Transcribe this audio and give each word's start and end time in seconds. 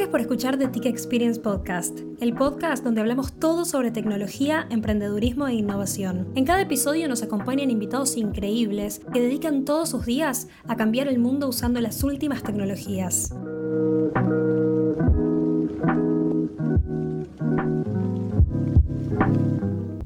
Gracias 0.00 0.12
por 0.12 0.20
escuchar 0.22 0.56
The 0.56 0.68
TIC 0.68 0.86
Experience 0.86 1.38
Podcast, 1.38 2.00
el 2.22 2.32
podcast 2.32 2.82
donde 2.82 3.02
hablamos 3.02 3.34
todo 3.34 3.66
sobre 3.66 3.90
tecnología, 3.90 4.66
emprendedurismo 4.70 5.46
e 5.46 5.52
innovación. 5.52 6.32
En 6.36 6.46
cada 6.46 6.62
episodio 6.62 7.06
nos 7.06 7.22
acompañan 7.22 7.70
invitados 7.70 8.16
increíbles 8.16 9.02
que 9.12 9.20
dedican 9.20 9.66
todos 9.66 9.90
sus 9.90 10.06
días 10.06 10.48
a 10.66 10.76
cambiar 10.76 11.06
el 11.06 11.18
mundo 11.18 11.48
usando 11.48 11.82
las 11.82 12.02
últimas 12.02 12.42
tecnologías. 12.42 13.34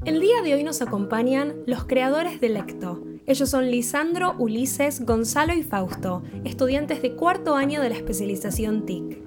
El 0.03 0.19
día 0.19 0.41
de 0.43 0.55
hoy 0.55 0.63
nos 0.65 0.81
acompañan 0.81 1.53
los 1.67 1.85
creadores 1.85 2.41
de 2.41 2.49
Lecto. 2.49 3.01
Ellos 3.27 3.49
son 3.49 3.71
Lisandro, 3.71 4.35
Ulises, 4.37 5.05
Gonzalo 5.05 5.53
y 5.53 5.63
Fausto, 5.63 6.21
estudiantes 6.43 7.01
de 7.01 7.15
cuarto 7.15 7.55
año 7.55 7.81
de 7.81 7.89
la 7.89 7.95
especialización 7.95 8.85
TIC. 8.85 9.24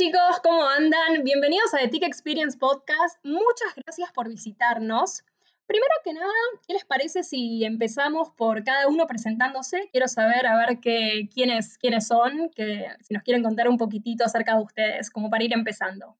Chicos, 0.00 0.40
¿cómo 0.42 0.66
andan? 0.66 1.22
Bienvenidos 1.24 1.74
a 1.74 1.78
The 1.80 1.88
TIC 1.88 2.04
Experience 2.04 2.56
Podcast. 2.56 3.22
Muchas 3.22 3.74
gracias 3.84 4.10
por 4.14 4.30
visitarnos. 4.30 5.22
Primero 5.66 5.92
que 6.02 6.14
nada, 6.14 6.32
¿qué 6.66 6.72
les 6.72 6.86
parece 6.86 7.22
si 7.22 7.66
empezamos 7.66 8.30
por 8.30 8.64
cada 8.64 8.88
uno 8.88 9.06
presentándose? 9.06 9.90
Quiero 9.92 10.08
saber, 10.08 10.46
a 10.46 10.56
ver 10.56 10.80
qué, 10.80 11.28
quiénes, 11.34 11.76
quiénes 11.76 12.06
son, 12.06 12.48
que, 12.56 12.86
si 13.02 13.12
nos 13.12 13.22
quieren 13.24 13.42
contar 13.42 13.68
un 13.68 13.76
poquitito 13.76 14.24
acerca 14.24 14.56
de 14.56 14.62
ustedes, 14.62 15.10
como 15.10 15.28
para 15.28 15.44
ir 15.44 15.52
empezando. 15.52 16.16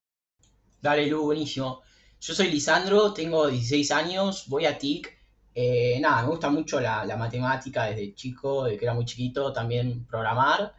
Dale, 0.83 1.07
Lu, 1.07 1.23
buenísimo. 1.23 1.81
Yo 2.21 2.35
soy 2.35 2.51
Lisandro, 2.51 3.15
tengo 3.15 3.47
16 3.47 3.93
años, 3.93 4.45
voy 4.49 4.67
a 4.67 4.77
TIC. 4.77 5.11
Eh, 5.55 5.99
nada, 6.03 6.21
me 6.21 6.29
gusta 6.29 6.51
mucho 6.51 6.81
la, 6.81 7.17
matemática 7.17 7.85
desde 7.85 8.15
chico, 8.15 8.65
desde 8.65 8.77
que 8.79 8.85
era 8.85 8.93
muy 8.93 9.07
chiquito, 9.07 9.55
también 9.55 10.07
programar. 10.07 10.75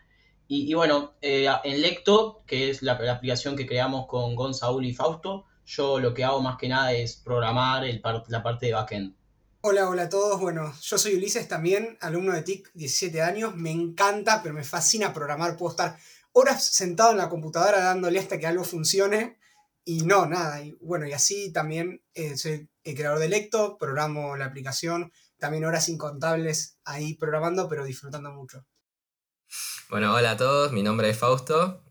Y, 0.54 0.74
bueno, 0.74 1.14
eh, 1.22 1.48
en 1.64 1.82
Lecto, 1.82 2.44
que 2.46 2.70
es 2.70 2.82
la, 2.82 3.00
aplicación 3.14 3.56
que 3.56 3.66
creamos 3.66 4.06
con 4.06 4.36
Gonzalo 4.36 4.82
y 4.82 4.94
Fausto, 4.94 5.46
yo 5.66 5.98
lo 5.98 6.14
que 6.14 6.26
hago 6.26 6.42
más 6.42 6.58
que 6.58 6.68
nada 6.68 6.92
es 6.92 7.16
programar 7.16 7.86
el 7.86 8.02
la 8.28 8.44
parte 8.44 8.66
de 8.66 8.74
backend. 8.74 9.16
Hola, 9.62 9.88
hola 9.88 10.04
a 10.04 10.10
todos. 10.10 10.42
Bueno, 10.42 10.74
yo 10.82 10.98
soy 10.98 11.16
Ulises 11.16 11.48
también, 11.48 11.98
alumno 12.02 12.34
de 12.34 12.42
TIC, 12.42 12.70
17 12.74 13.22
años. 13.22 13.56
Me 13.56 13.72
encanta, 13.72 14.44
pero 14.44 14.54
me 14.54 14.66
fascina 14.66 15.14
programar. 15.14 15.56
Puedo 15.56 15.72
estar 15.72 15.98
horas 16.34 16.66
sentado 16.66 17.12
en 17.12 17.20
la 17.20 17.30
computadora 17.30 17.80
dándole 17.80 18.20
hasta 18.20 18.38
que 18.38 18.48
algo 18.48 18.66
funcione. 18.66 19.38
Y 19.86 20.02
no, 20.02 20.26
nada. 20.26 20.62
Y 20.62 20.74
bueno, 20.82 21.08
y 21.08 21.14
así 21.14 21.54
también 21.54 22.04
eh, 22.14 22.36
soy 22.36 22.68
el 22.84 22.96
creador 22.96 23.20
de 23.20 23.30
Lecto, 23.30 23.78
programo 23.78 24.36
la 24.36 24.48
aplicación. 24.48 25.14
También 25.38 25.64
horas 25.64 25.88
incontables 25.88 26.78
ahí 26.84 27.14
programando, 27.14 27.70
pero 27.70 27.86
disfrutando 27.86 28.34
mucho. 28.34 28.66
Bueno, 29.90 30.14
hola 30.14 30.32
a 30.32 30.38
todos. 30.38 30.72
Mi 30.72 30.84
nombre 30.84 31.10
es 31.10 31.18
Fausto. 31.18 31.82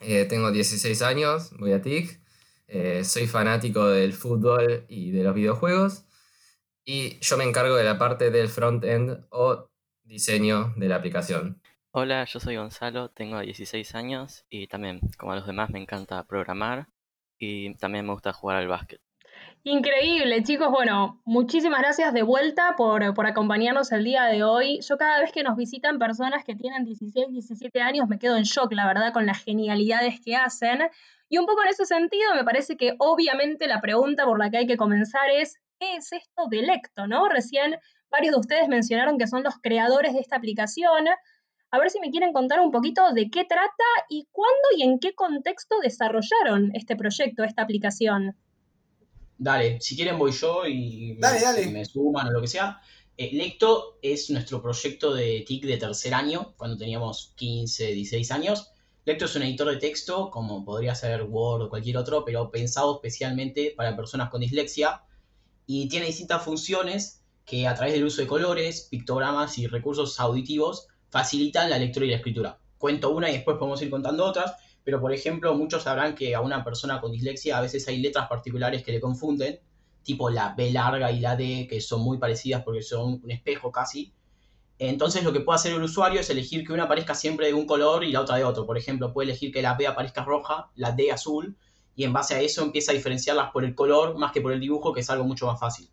Eh, 0.00 0.24
tengo 0.26 0.52
16 0.52 1.02
años, 1.02 1.50
voy 1.58 1.72
a 1.72 1.82
TIC. 1.82 2.20
Eh, 2.68 3.02
soy 3.04 3.26
fanático 3.26 3.86
del 3.86 4.12
fútbol 4.12 4.84
y 4.88 5.10
de 5.10 5.24
los 5.24 5.34
videojuegos 5.34 6.04
y 6.90 7.18
yo 7.20 7.36
me 7.36 7.44
encargo 7.44 7.76
de 7.76 7.84
la 7.84 7.98
parte 7.98 8.30
del 8.30 8.48
front-end 8.48 9.26
o 9.28 9.68
diseño 10.04 10.72
de 10.76 10.88
la 10.88 10.96
aplicación. 10.96 11.60
Hola, 11.90 12.24
yo 12.24 12.40
soy 12.40 12.56
Gonzalo, 12.56 13.10
tengo 13.10 13.38
16 13.40 13.94
años 13.94 14.46
y 14.48 14.68
también, 14.68 15.00
como 15.18 15.32
a 15.32 15.36
los 15.36 15.46
demás, 15.46 15.68
me 15.68 15.80
encanta 15.80 16.24
programar 16.24 16.88
y 17.38 17.74
también 17.74 18.06
me 18.06 18.12
gusta 18.14 18.32
jugar 18.32 18.56
al 18.56 18.68
básquet. 18.68 19.02
Increíble, 19.70 20.42
chicos. 20.44 20.70
Bueno, 20.70 21.20
muchísimas 21.26 21.80
gracias 21.80 22.14
de 22.14 22.22
vuelta 22.22 22.74
por, 22.74 23.12
por, 23.12 23.26
acompañarnos 23.26 23.92
el 23.92 24.02
día 24.02 24.24
de 24.24 24.42
hoy. 24.42 24.80
Yo 24.80 24.96
cada 24.96 25.20
vez 25.20 25.30
que 25.30 25.42
nos 25.42 25.58
visitan 25.58 25.98
personas 25.98 26.42
que 26.42 26.54
tienen 26.54 26.86
16, 26.86 27.26
17 27.28 27.82
años 27.82 28.08
me 28.08 28.18
quedo 28.18 28.38
en 28.38 28.44
shock, 28.44 28.72
la 28.72 28.86
verdad, 28.86 29.12
con 29.12 29.26
las 29.26 29.44
genialidades 29.44 30.22
que 30.24 30.36
hacen. 30.36 30.88
Y 31.28 31.36
un 31.36 31.44
poco 31.44 31.62
en 31.64 31.68
ese 31.68 31.84
sentido, 31.84 32.34
me 32.34 32.44
parece 32.44 32.78
que 32.78 32.94
obviamente 32.98 33.66
la 33.66 33.82
pregunta 33.82 34.24
por 34.24 34.38
la 34.38 34.48
que 34.48 34.56
hay 34.56 34.66
que 34.66 34.78
comenzar 34.78 35.28
es, 35.28 35.58
¿qué 35.78 35.96
es 35.96 36.14
esto 36.14 36.46
de 36.48 36.62
Lecto? 36.62 37.06
¿no? 37.06 37.28
Recién 37.28 37.76
varios 38.10 38.32
de 38.36 38.40
ustedes 38.40 38.68
mencionaron 38.68 39.18
que 39.18 39.26
son 39.26 39.42
los 39.42 39.56
creadores 39.60 40.14
de 40.14 40.20
esta 40.20 40.36
aplicación. 40.36 41.08
A 41.70 41.78
ver 41.78 41.90
si 41.90 42.00
me 42.00 42.10
quieren 42.10 42.32
contar 42.32 42.60
un 42.60 42.70
poquito 42.70 43.12
de 43.12 43.28
qué 43.28 43.44
trata 43.44 43.84
y 44.08 44.28
cuándo 44.32 44.68
y 44.78 44.84
en 44.84 44.98
qué 44.98 45.12
contexto 45.12 45.78
desarrollaron 45.80 46.70
este 46.72 46.96
proyecto, 46.96 47.44
esta 47.44 47.60
aplicación. 47.60 48.34
Dale, 49.38 49.80
si 49.80 49.94
quieren 49.94 50.18
voy 50.18 50.32
yo 50.32 50.66
y 50.66 51.16
me, 51.16 51.84
suman 51.84 52.26
o 52.26 52.30
lo 52.32 52.40
que 52.40 52.48
sea. 52.48 52.80
Eh, 53.16 53.30
Lecto 53.32 53.98
es 54.02 54.30
nuestro 54.30 54.60
proyecto 54.60 55.14
de 55.14 55.44
TIC 55.46 55.64
de 55.64 55.76
tercer 55.76 56.12
año, 56.12 56.54
cuando 56.56 56.76
teníamos 56.76 57.32
15, 57.36 57.92
16 57.92 58.30
años. 58.32 58.72
Lecto 59.04 59.24
es 59.24 59.36
un 59.36 59.42
editor 59.42 59.70
de 59.70 59.76
texto, 59.76 60.30
como 60.30 60.64
podría 60.64 60.94
ser 60.94 61.22
Word 61.22 61.62
o 61.62 61.70
cualquier 61.70 61.96
otro, 61.96 62.24
pero 62.24 62.50
pensado 62.50 62.96
especialmente 62.96 63.72
para 63.76 63.96
personas 63.96 64.28
con 64.28 64.40
dislexia 64.40 65.02
y 65.66 65.88
tiene 65.88 66.06
distintas 66.06 66.42
funciones 66.42 67.22
que 67.44 67.66
a 67.66 67.74
través 67.74 67.94
del 67.94 68.04
uso 68.04 68.20
de 68.20 68.26
colores, 68.26 68.88
pictogramas 68.90 69.56
y 69.58 69.66
recursos 69.66 70.18
auditivos 70.18 70.88
facilitan 71.10 71.70
la 71.70 71.78
lectura 71.78 72.06
y 72.06 72.10
la 72.10 72.16
escritura. 72.16 72.58
Cuento 72.76 73.10
una 73.10 73.30
y 73.30 73.34
después 73.34 73.56
podemos 73.56 73.80
ir 73.82 73.90
contando 73.90 74.24
otras, 74.24 74.54
pero 74.88 75.02
por 75.02 75.12
ejemplo 75.12 75.54
muchos 75.54 75.82
sabrán 75.82 76.14
que 76.14 76.34
a 76.34 76.40
una 76.40 76.64
persona 76.64 76.98
con 76.98 77.12
dislexia 77.12 77.58
a 77.58 77.60
veces 77.60 77.86
hay 77.88 77.98
letras 77.98 78.26
particulares 78.26 78.82
que 78.82 78.90
le 78.90 79.02
confunden, 79.02 79.60
tipo 80.02 80.30
la 80.30 80.54
B 80.54 80.70
larga 80.70 81.12
y 81.12 81.20
la 81.20 81.36
D, 81.36 81.66
que 81.68 81.78
son 81.82 82.00
muy 82.00 82.16
parecidas 82.16 82.62
porque 82.62 82.80
son 82.80 83.20
un 83.22 83.30
espejo 83.30 83.70
casi, 83.70 84.14
entonces 84.78 85.24
lo 85.24 85.34
que 85.34 85.40
puede 85.40 85.56
hacer 85.56 85.74
el 85.74 85.82
usuario 85.82 86.20
es 86.20 86.30
elegir 86.30 86.66
que 86.66 86.72
una 86.72 86.84
aparezca 86.84 87.14
siempre 87.14 87.48
de 87.48 87.52
un 87.52 87.66
color 87.66 88.02
y 88.02 88.12
la 88.12 88.22
otra 88.22 88.36
de 88.36 88.44
otro. 88.44 88.64
Por 88.64 88.78
ejemplo, 88.78 89.12
puede 89.12 89.28
elegir 89.28 89.52
que 89.52 89.60
la 89.60 89.74
B 89.74 89.86
aparezca 89.86 90.24
roja, 90.24 90.70
la 90.74 90.92
D 90.92 91.12
azul, 91.12 91.58
y 91.94 92.04
en 92.04 92.14
base 92.14 92.36
a 92.36 92.40
eso 92.40 92.62
empieza 92.62 92.92
a 92.92 92.94
diferenciarlas 92.94 93.50
por 93.50 93.66
el 93.66 93.74
color 93.74 94.16
más 94.16 94.32
que 94.32 94.40
por 94.40 94.54
el 94.54 94.60
dibujo, 94.60 94.94
que 94.94 95.00
es 95.00 95.10
algo 95.10 95.24
mucho 95.24 95.44
más 95.48 95.60
fácil. 95.60 95.90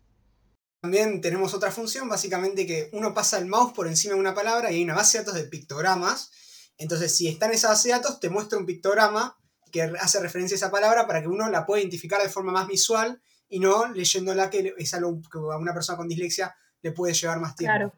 También 0.80 1.20
tenemos 1.20 1.52
otra 1.52 1.70
función, 1.70 2.08
básicamente 2.08 2.66
que 2.66 2.88
uno 2.94 3.12
pasa 3.12 3.36
el 3.36 3.44
mouse 3.44 3.74
por 3.74 3.88
encima 3.88 4.14
de 4.14 4.20
una 4.20 4.34
palabra 4.34 4.72
y 4.72 4.76
hay 4.76 4.84
una 4.84 4.94
base 4.94 5.18
de 5.18 5.24
datos 5.24 5.38
de 5.38 5.48
pictogramas. 5.48 6.30
Entonces, 6.78 7.14
si 7.14 7.28
está 7.28 7.46
en 7.46 7.52
esa 7.52 7.68
base 7.68 7.88
de 7.88 7.94
datos, 7.94 8.20
te 8.20 8.28
muestra 8.28 8.58
un 8.58 8.66
pictograma 8.66 9.36
que 9.72 9.82
hace 9.82 10.20
referencia 10.20 10.54
a 10.54 10.58
esa 10.58 10.70
palabra 10.70 11.06
para 11.06 11.22
que 11.22 11.28
uno 11.28 11.48
la 11.48 11.66
pueda 11.66 11.80
identificar 11.80 12.22
de 12.22 12.28
forma 12.28 12.52
más 12.52 12.66
visual 12.66 13.20
y 13.48 13.58
no 13.58 13.92
leyéndola 13.92 14.50
que 14.50 14.74
es 14.76 14.94
algo 14.94 15.20
que 15.30 15.38
a 15.38 15.56
una 15.56 15.72
persona 15.72 15.96
con 15.96 16.08
dislexia 16.08 16.54
le 16.82 16.92
puede 16.92 17.14
llevar 17.14 17.40
más 17.40 17.56
tiempo. 17.56 17.74
Claro. 17.74 17.92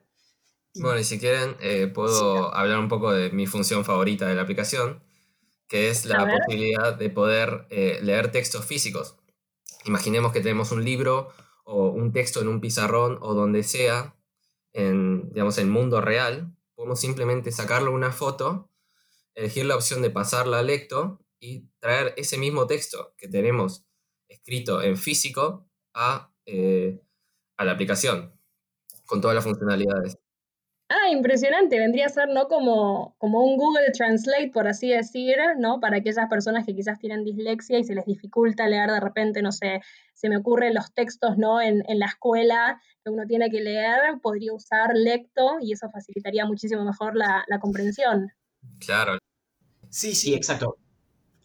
Bueno, 0.75 1.01
y 1.01 1.05
si 1.05 1.19
quieren, 1.19 1.57
eh, 1.61 1.89
puedo 1.89 2.55
hablar 2.55 2.79
un 2.79 2.89
poco 2.89 3.13
de 3.13 3.31
mi 3.31 3.47
función 3.47 3.85
favorita 3.85 4.27
de 4.27 4.35
la 4.35 4.43
aplicación, 4.43 5.03
que 5.67 5.91
es 5.91 6.05
la 6.05 6.27
posibilidad 6.27 6.95
de 6.95 7.11
poder 7.11 7.67
eh, 7.71 7.99
leer 8.03 8.31
textos 8.31 8.65
físicos. 8.65 9.17
Imaginemos 9.85 10.33
que 10.33 10.41
tenemos 10.41 10.71
un 10.71 10.85
libro 10.85 11.33
o 11.65 11.89
un 11.89 12.13
texto 12.13 12.41
en 12.41 12.49
un 12.49 12.61
pizarrón 12.61 13.19
o 13.21 13.35
donde 13.35 13.63
sea, 13.63 14.15
en, 14.73 15.31
digamos, 15.33 15.59
en 15.59 15.71
mundo 15.71 16.01
real, 16.01 16.55
podemos 16.75 17.01
simplemente 17.01 17.51
sacarlo 17.51 17.93
una 17.93 18.13
foto, 18.13 18.68
elegir 19.39 19.65
la 19.67 19.77
opción 19.77 20.03
de 20.03 20.11
pasarla 20.11 20.59
a 20.59 20.63
lecto 20.63 21.21
y 21.41 21.69
traer 21.79 22.15
ese 22.17 22.39
mismo 22.39 22.67
texto 22.67 23.15
que 23.17 23.29
tenemos 23.29 23.85
escrito 24.29 24.83
en 24.83 24.97
físico 24.97 25.69
a, 25.95 26.33
eh, 26.47 27.01
a 27.57 27.65
la 27.65 27.73
aplicación, 27.73 28.33
con 29.07 29.21
todas 29.21 29.35
las 29.35 29.45
funcionalidades. 29.45 30.19
Ah, 30.91 31.11
impresionante. 31.11 31.79
Vendría 31.79 32.07
a 32.07 32.09
ser, 32.09 32.31
¿no? 32.31 32.49
Como, 32.49 33.15
como 33.19 33.45
un 33.45 33.59
Google 33.59 33.91
Translate, 33.93 34.51
por 34.51 34.67
así 34.67 34.89
decir, 34.89 35.37
¿no? 35.59 35.81
Para 35.81 35.99
aquellas 35.99 36.31
personas 36.31 36.65
que 36.65 36.75
quizás 36.75 36.99
tienen 36.99 37.25
dislexia 37.25 37.79
y 37.79 37.85
se 37.85 37.95
les 37.95 38.07
dificulta 38.07 38.67
leer 38.67 38.91
de 38.91 39.01
repente, 39.01 39.43
no 39.43 39.53
sé, 39.53 39.83
se 40.15 40.31
me 40.31 40.39
ocurren 40.39 40.73
los 40.73 40.95
textos, 40.95 41.37
¿no? 41.37 41.61
En, 41.61 41.85
la 41.87 42.07
escuela 42.07 42.81
que 43.05 43.11
uno 43.11 43.27
tiene 43.27 43.51
que 43.51 43.61
leer, 43.61 44.19
podría 44.23 44.55
usar 44.55 44.95
Lecto 44.95 45.59
y 45.61 45.75
eso 45.75 45.91
facilitaría 45.91 46.47
muchísimo 46.47 46.83
mejor 46.85 47.15
la, 47.17 47.45
comprensión. 47.61 48.33
Claro. 48.81 49.19
Sí, 49.91 50.15
sí, 50.15 50.35
exacto. 50.35 50.79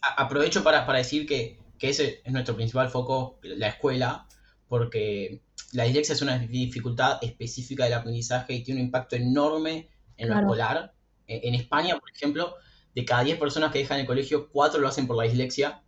aprovecho 0.01 0.63
para, 0.63 0.85
para 0.85 0.99
decir 0.99 1.25
que, 1.25 1.59
que 1.77 1.89
ese 1.89 2.21
es 2.23 2.31
nuestro 2.31 2.55
principal 2.55 2.89
foco, 2.89 3.39
la 3.41 3.69
escuela, 3.69 4.27
porque 4.67 5.41
la 5.73 5.83
dislexia 5.85 6.13
es 6.13 6.21
una 6.21 6.37
dificultad 6.39 7.19
específica 7.21 7.83
del 7.85 7.93
aprendizaje 7.93 8.53
y 8.53 8.63
tiene 8.63 8.81
un 8.81 8.87
impacto 8.87 9.15
enorme 9.15 9.89
en 10.17 10.29
lo 10.29 10.39
escolar. 10.39 10.93
E, 11.27 11.47
en 11.47 11.55
España, 11.55 11.97
por 11.99 12.09
ejemplo, 12.11 12.55
de 12.95 13.05
cada 13.05 13.23
10 13.23 13.39
personas 13.39 13.71
que 13.71 13.79
dejan 13.79 13.99
el 13.99 14.05
colegio, 14.05 14.49
4 14.49 14.79
lo 14.79 14.87
hacen 14.87 15.07
por 15.07 15.17
la 15.17 15.23
dislexia. 15.23 15.83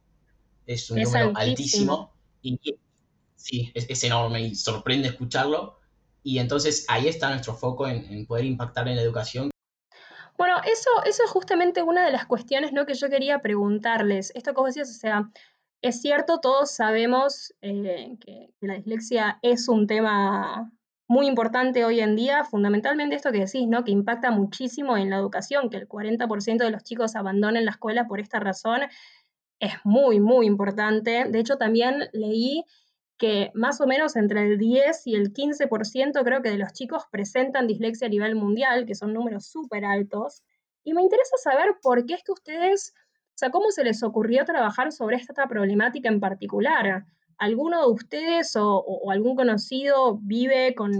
Es 0.66 0.90
un 0.90 1.02
número 1.02 1.32
altísimo. 1.36 2.14
Y 2.42 2.60
sí, 3.36 3.72
es, 3.74 4.04
enorme 4.04 4.42
y 4.42 4.56
sorprende 4.56 5.10
escucharlo. 5.10 5.80
Y 6.24 6.40
entonces 6.40 6.86
ahí 6.88 7.08
está 7.08 7.30
nuestro 7.30 7.56
foco 7.56 7.88
en, 7.88 8.26
poder 8.26 8.46
impactar 8.46 8.88
en 8.88 8.96
la 8.96 9.04
educación. 9.04 9.52
Bueno, 10.38 10.58
eso, 10.66 10.90
eso 11.06 11.24
es 11.24 11.30
justamente 11.30 11.82
una 11.82 12.06
de 12.06 12.12
las 12.12 12.26
cuestiones 12.26 12.74
¿no? 12.74 12.86
que 12.86 12.94
yo 12.94 13.10
quería 13.10 13.40
preguntarles. 13.40 14.32
Esto 14.36 14.54
que 14.54 14.62
vos 14.62 14.68
decías, 14.68 14.90
o 14.90 15.00
sea, 15.00 15.30
es 15.82 16.02
cierto, 16.02 16.40
todos 16.40 16.72
sabemos 16.72 17.54
eh, 17.62 18.18
que, 18.20 18.50
la 18.60 18.74
dislexia 18.74 19.40
es 19.42 19.70
un 19.70 19.88
tema 19.88 20.72
muy 21.08 21.28
importante 21.28 21.86
hoy 21.86 22.00
en 22.00 22.16
día, 22.16 22.44
fundamentalmente 22.44 23.16
esto 23.16 23.32
que 23.32 23.42
decís, 23.42 23.68
¿no? 23.68 23.84
Que 23.84 23.92
impacta 23.92 24.32
muchísimo 24.32 24.98
en 24.98 25.12
la 25.12 25.18
educación, 25.18 25.70
que 25.70 25.78
el 25.78 25.88
40% 25.88 26.58
de 26.58 26.72
los 26.72 26.84
chicos 26.84 27.16
abandonen 27.16 27.66
la 27.66 27.72
escuela 27.72 28.08
por 28.08 28.20
esta 28.20 28.40
razón, 28.40 28.82
es 29.60 29.74
muy, 29.84 30.20
muy 30.20 30.48
importante. 30.48 31.26
De 31.30 31.40
hecho, 31.40 31.58
también 31.58 32.10
leí 32.12 32.66
que 33.18 33.52
más 33.54 33.80
o 33.80 33.88
menos 33.88 34.16
entre 34.16 34.46
el 34.46 34.58
10 34.58 35.08
y 35.08 35.16
el 35.16 35.34
15% 35.34 36.24
creo 36.24 36.42
que 36.42 36.50
de 36.50 36.58
los 36.58 36.74
chicos 36.74 37.04
presentan 37.12 37.68
dislexia 37.68 38.08
a 38.08 38.10
nivel 38.10 38.36
mundial, 38.36 38.86
que 38.86 38.96
son 38.96 39.14
números 39.14 39.48
súper 39.48 39.86
altos. 39.86 40.44
Y 40.84 40.94
me 40.94 41.02
interesa 41.02 41.38
saber 41.38 41.78
por 41.82 42.06
qué 42.06 42.16
es 42.16 42.24
que 42.24 42.34
ustedes, 42.34 42.94
o 42.96 43.38
sea, 43.38 43.52
cómo 43.52 43.72
se 43.72 43.84
les 43.84 44.04
ocurrió 44.04 44.44
trabajar 44.46 44.92
sobre 44.92 45.18
esta 45.18 45.48
problemática 45.48 46.10
en 46.10 46.20
particular. 46.20 47.06
¿Alguno 47.38 47.82
de 47.82 47.94
ustedes 47.94 48.56
o, 48.56 49.12
algún 49.12 49.36
conocido 49.36 50.20
vive 50.22 50.76
con, 50.76 50.92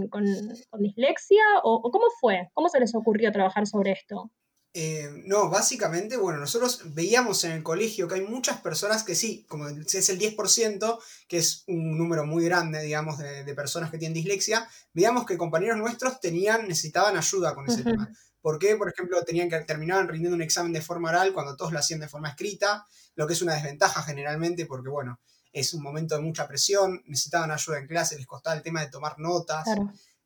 dislexia? 0.78 1.44
¿O, 1.62 1.90
cómo 1.90 2.06
fue? 2.20 2.48
¿Cómo 2.54 2.68
se 2.68 2.80
les 2.80 2.94
ocurrió 2.94 3.30
trabajar 3.32 3.66
sobre 3.66 3.92
esto? 3.92 4.30
Eh, 4.78 5.22
no, 5.24 5.48
básicamente, 5.48 6.18
bueno, 6.18 6.38
nosotros 6.38 6.82
veíamos 6.92 7.42
en 7.44 7.52
el 7.52 7.62
colegio 7.62 8.06
que 8.06 8.16
hay 8.16 8.20
muchas 8.20 8.60
personas 8.60 9.04
que 9.04 9.14
sí, 9.14 9.46
como 9.48 9.68
es 9.68 10.08
el 10.10 10.18
10%, 10.18 10.98
que 11.26 11.38
es 11.38 11.64
un 11.66 11.96
número 11.96 12.26
muy 12.26 12.44
grande, 12.44 12.82
digamos, 12.82 13.16
de, 13.16 13.54
personas 13.54 13.90
que 13.90 13.96
tienen 13.96 14.12
dislexia, 14.12 14.68
veíamos 14.92 15.24
que 15.24 15.38
compañeros 15.38 15.78
nuestros 15.78 16.20
tenían, 16.20 16.68
necesitaban 16.68 17.16
ayuda 17.16 17.54
con 17.54 17.66
ese 17.66 17.84
tema. 17.84 18.10
¿Por 18.42 18.58
qué? 18.58 18.76
Por 18.76 18.90
ejemplo, 18.90 19.24
tenían 19.24 19.48
que 19.48 19.58
terminar 19.60 20.06
rindiendo 20.10 20.36
un 20.36 20.42
examen 20.42 20.74
de 20.74 20.82
forma 20.82 21.08
oral 21.08 21.32
cuando 21.32 21.56
todos 21.56 21.72
lo 21.72 21.78
hacían 21.78 22.00
de 22.00 22.08
forma 22.08 22.28
escrita, 22.28 22.84
lo 23.14 23.26
que 23.26 23.32
es 23.32 23.40
una 23.40 23.54
desventaja 23.54 24.02
generalmente 24.02 24.66
porque, 24.66 24.90
bueno, 24.90 25.20
es 25.54 25.72
un 25.72 25.82
momento 25.82 26.16
de 26.16 26.20
mucha 26.20 26.46
presión, 26.46 27.02
necesitaban 27.06 27.50
ayuda 27.50 27.78
en 27.78 27.86
clase, 27.86 28.18
les 28.18 28.26
costaba 28.26 28.54
el 28.54 28.62
tema 28.62 28.82
de 28.82 28.90
tomar 28.90 29.18
notas. 29.18 29.66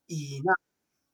Y 0.08 0.40
nada, 0.40 0.56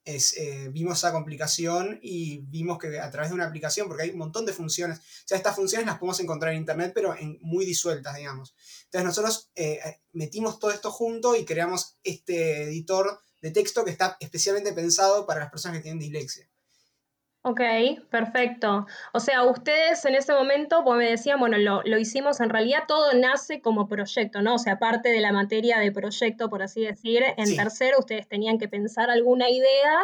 es, 0.06 0.36
eh, 0.38 0.68
vimos 0.70 0.98
esa 0.98 1.12
complicación 1.12 1.98
y 2.00 2.38
vimos 2.38 2.78
que 2.78 2.98
a 2.98 3.10
través 3.10 3.30
de 3.30 3.34
una 3.34 3.46
aplicación, 3.46 3.88
porque 3.88 4.04
hay 4.04 4.10
un 4.10 4.18
montón 4.18 4.46
de 4.46 4.52
funciones, 4.52 4.98
o 4.98 5.02
sea, 5.26 5.36
estas 5.36 5.56
funciones 5.56 5.86
las 5.86 5.98
podemos 5.98 6.20
encontrar 6.20 6.52
en 6.52 6.60
Internet, 6.60 6.92
pero 6.94 7.14
en, 7.14 7.38
muy 7.42 7.66
disueltas, 7.66 8.16
digamos. 8.16 8.54
Entonces 8.84 9.04
nosotros 9.04 9.50
eh, 9.56 9.80
metimos 10.12 10.58
todo 10.58 10.70
esto 10.70 10.90
junto 10.90 11.34
y 11.34 11.44
creamos 11.44 11.96
este 12.04 12.62
editor 12.62 13.20
de 13.42 13.50
texto 13.50 13.84
que 13.84 13.90
está 13.90 14.16
especialmente 14.20 14.72
pensado 14.72 15.26
para 15.26 15.40
las 15.40 15.50
personas 15.50 15.78
que 15.78 15.82
tienen 15.82 15.98
dislexia. 15.98 16.48
Ok, 17.48 17.60
perfecto. 18.10 18.88
O 19.12 19.20
sea, 19.20 19.44
ustedes 19.44 20.04
en 20.04 20.16
ese 20.16 20.32
momento, 20.32 20.82
pues 20.82 20.98
me 20.98 21.08
decían, 21.08 21.38
bueno, 21.38 21.56
lo, 21.58 21.96
hicimos, 21.96 22.40
en 22.40 22.50
realidad 22.50 22.81
todo 22.88 23.14
nace 23.14 23.60
como 23.60 23.87
proyecto, 23.87 24.43
¿no? 24.43 24.56
O 24.56 24.58
sea, 24.58 24.72
aparte 24.72 25.10
de 25.10 25.20
la 25.20 25.31
materia 25.31 25.78
de 25.78 25.93
proyecto, 25.93 26.50
por 26.50 26.64
así 26.64 26.81
decir, 26.84 27.22
en 27.37 27.54
tercero 27.54 28.00
ustedes 28.00 28.26
tenían 28.26 28.58
que 28.58 28.66
pensar 28.66 29.10
alguna 29.10 29.48
idea 29.48 29.96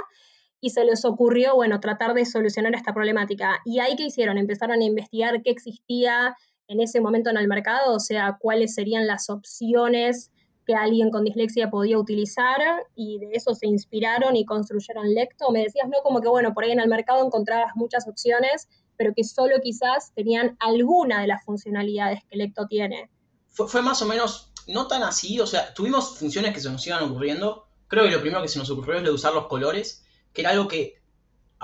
y 0.61 0.71
se 0.71 0.85
les 0.85 1.05
ocurrió, 1.05 1.57
bueno, 1.57 1.81
tratar 1.81 2.15
de 2.15 2.27
solucionar 2.27 2.77
esta 2.77 2.95
problemática. 2.95 3.59
¿Y 3.65 3.81
ahí 3.81 3.97
qué 3.97 4.05
hicieron? 4.05 4.39
Empezaron 4.39 4.81
a 4.81 4.85
investigar 4.85 5.43
qué 5.43 5.51
existía 5.51 6.37
en 6.69 6.81
ese 6.81 7.01
momento 7.01 7.31
en 7.31 7.39
el 7.39 7.49
mercado, 7.49 7.97
o 7.97 7.99
sea, 7.99 8.37
cuáles 8.39 8.73
serían 8.73 9.09
las 9.09 9.29
opciones 9.31 10.31
que 10.65 10.75
alguien 10.75 11.11
con 11.11 11.25
dislexia 11.25 11.71
podía 11.71 11.99
utilizar 11.99 12.59
y 12.95 13.19
de 13.19 13.31
eso 13.33 13.55
se 13.55 13.67
inspiraron 13.67 14.37
y 14.37 14.45
construyeron 14.45 15.13
Lecto. 15.13 15.51
Me 15.51 15.63
decías, 15.63 15.89
¿no? 15.89 16.03
Como 16.03 16.21
que, 16.21 16.29
bueno, 16.29 16.55
por 16.55 16.65
ahí 16.65 16.73
en 16.73 16.81
el 16.81 16.89
mercado 16.89 17.25
encontrabas 17.25 17.73
muchas 17.75 18.07
opciones, 18.07 18.69
pero 18.97 19.13
que 19.15 19.25
solo 19.25 19.57
quizás 19.63 20.13
tenían 20.15 20.57
alguna 20.61 21.21
de 21.21 21.27
las 21.27 21.45
funcionalidades 21.45 22.21
que 22.29 22.37
Lecto 22.37 22.67
tiene. 22.67 23.11
Fue, 23.49 23.83
más 23.83 24.01
o 24.03 24.07
menos, 24.07 24.53
no 24.69 24.87
tan 24.87 25.03
así, 25.03 25.41
o 25.41 25.47
sea, 25.47 25.75
tuvimos 25.75 26.19
funciones 26.19 26.55
que 26.55 26.61
se 26.61 26.71
nos 26.71 26.87
iban 26.87 27.03
ocurriendo. 27.03 27.67
Creo 27.89 28.05
que 28.05 28.11
lo 28.11 28.21
primero 28.21 28.43
que 28.43 28.49
se 28.49 28.59
nos 28.59 28.71
ocurrió 28.71 28.97
es 28.97 29.03
lo 29.03 29.09
de 29.09 29.15
usar 29.15 29.35
los 29.35 29.47
colores, 29.47 30.05
que 30.33 30.41
era 30.41 30.51
algo 30.51 30.69
que 30.69 31.03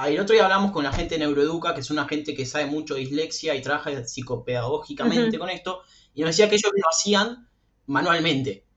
el 0.06 0.20
otro 0.20 0.34
día 0.34 0.44
hablamos 0.44 0.70
con 0.70 0.84
la 0.84 0.92
gente 0.92 1.14
de 1.14 1.20
Neuroeduca, 1.20 1.74
que 1.74 1.80
es 1.80 1.90
una 1.90 2.06
gente 2.06 2.34
que 2.34 2.46
sabe 2.46 2.66
mucho 2.66 2.94
de 2.94 3.00
dislexia 3.00 3.54
y 3.54 3.62
trabaja 3.62 4.04
psicopedagógicamente 4.04 5.38
con 5.38 5.50
esto, 5.50 5.82
y 6.14 6.20
nos 6.20 6.30
decía 6.30 6.48
que 6.48 6.56
ellos 6.56 6.70
lo 6.72 6.88
hacían 6.88 7.48
manualmente 7.86 8.67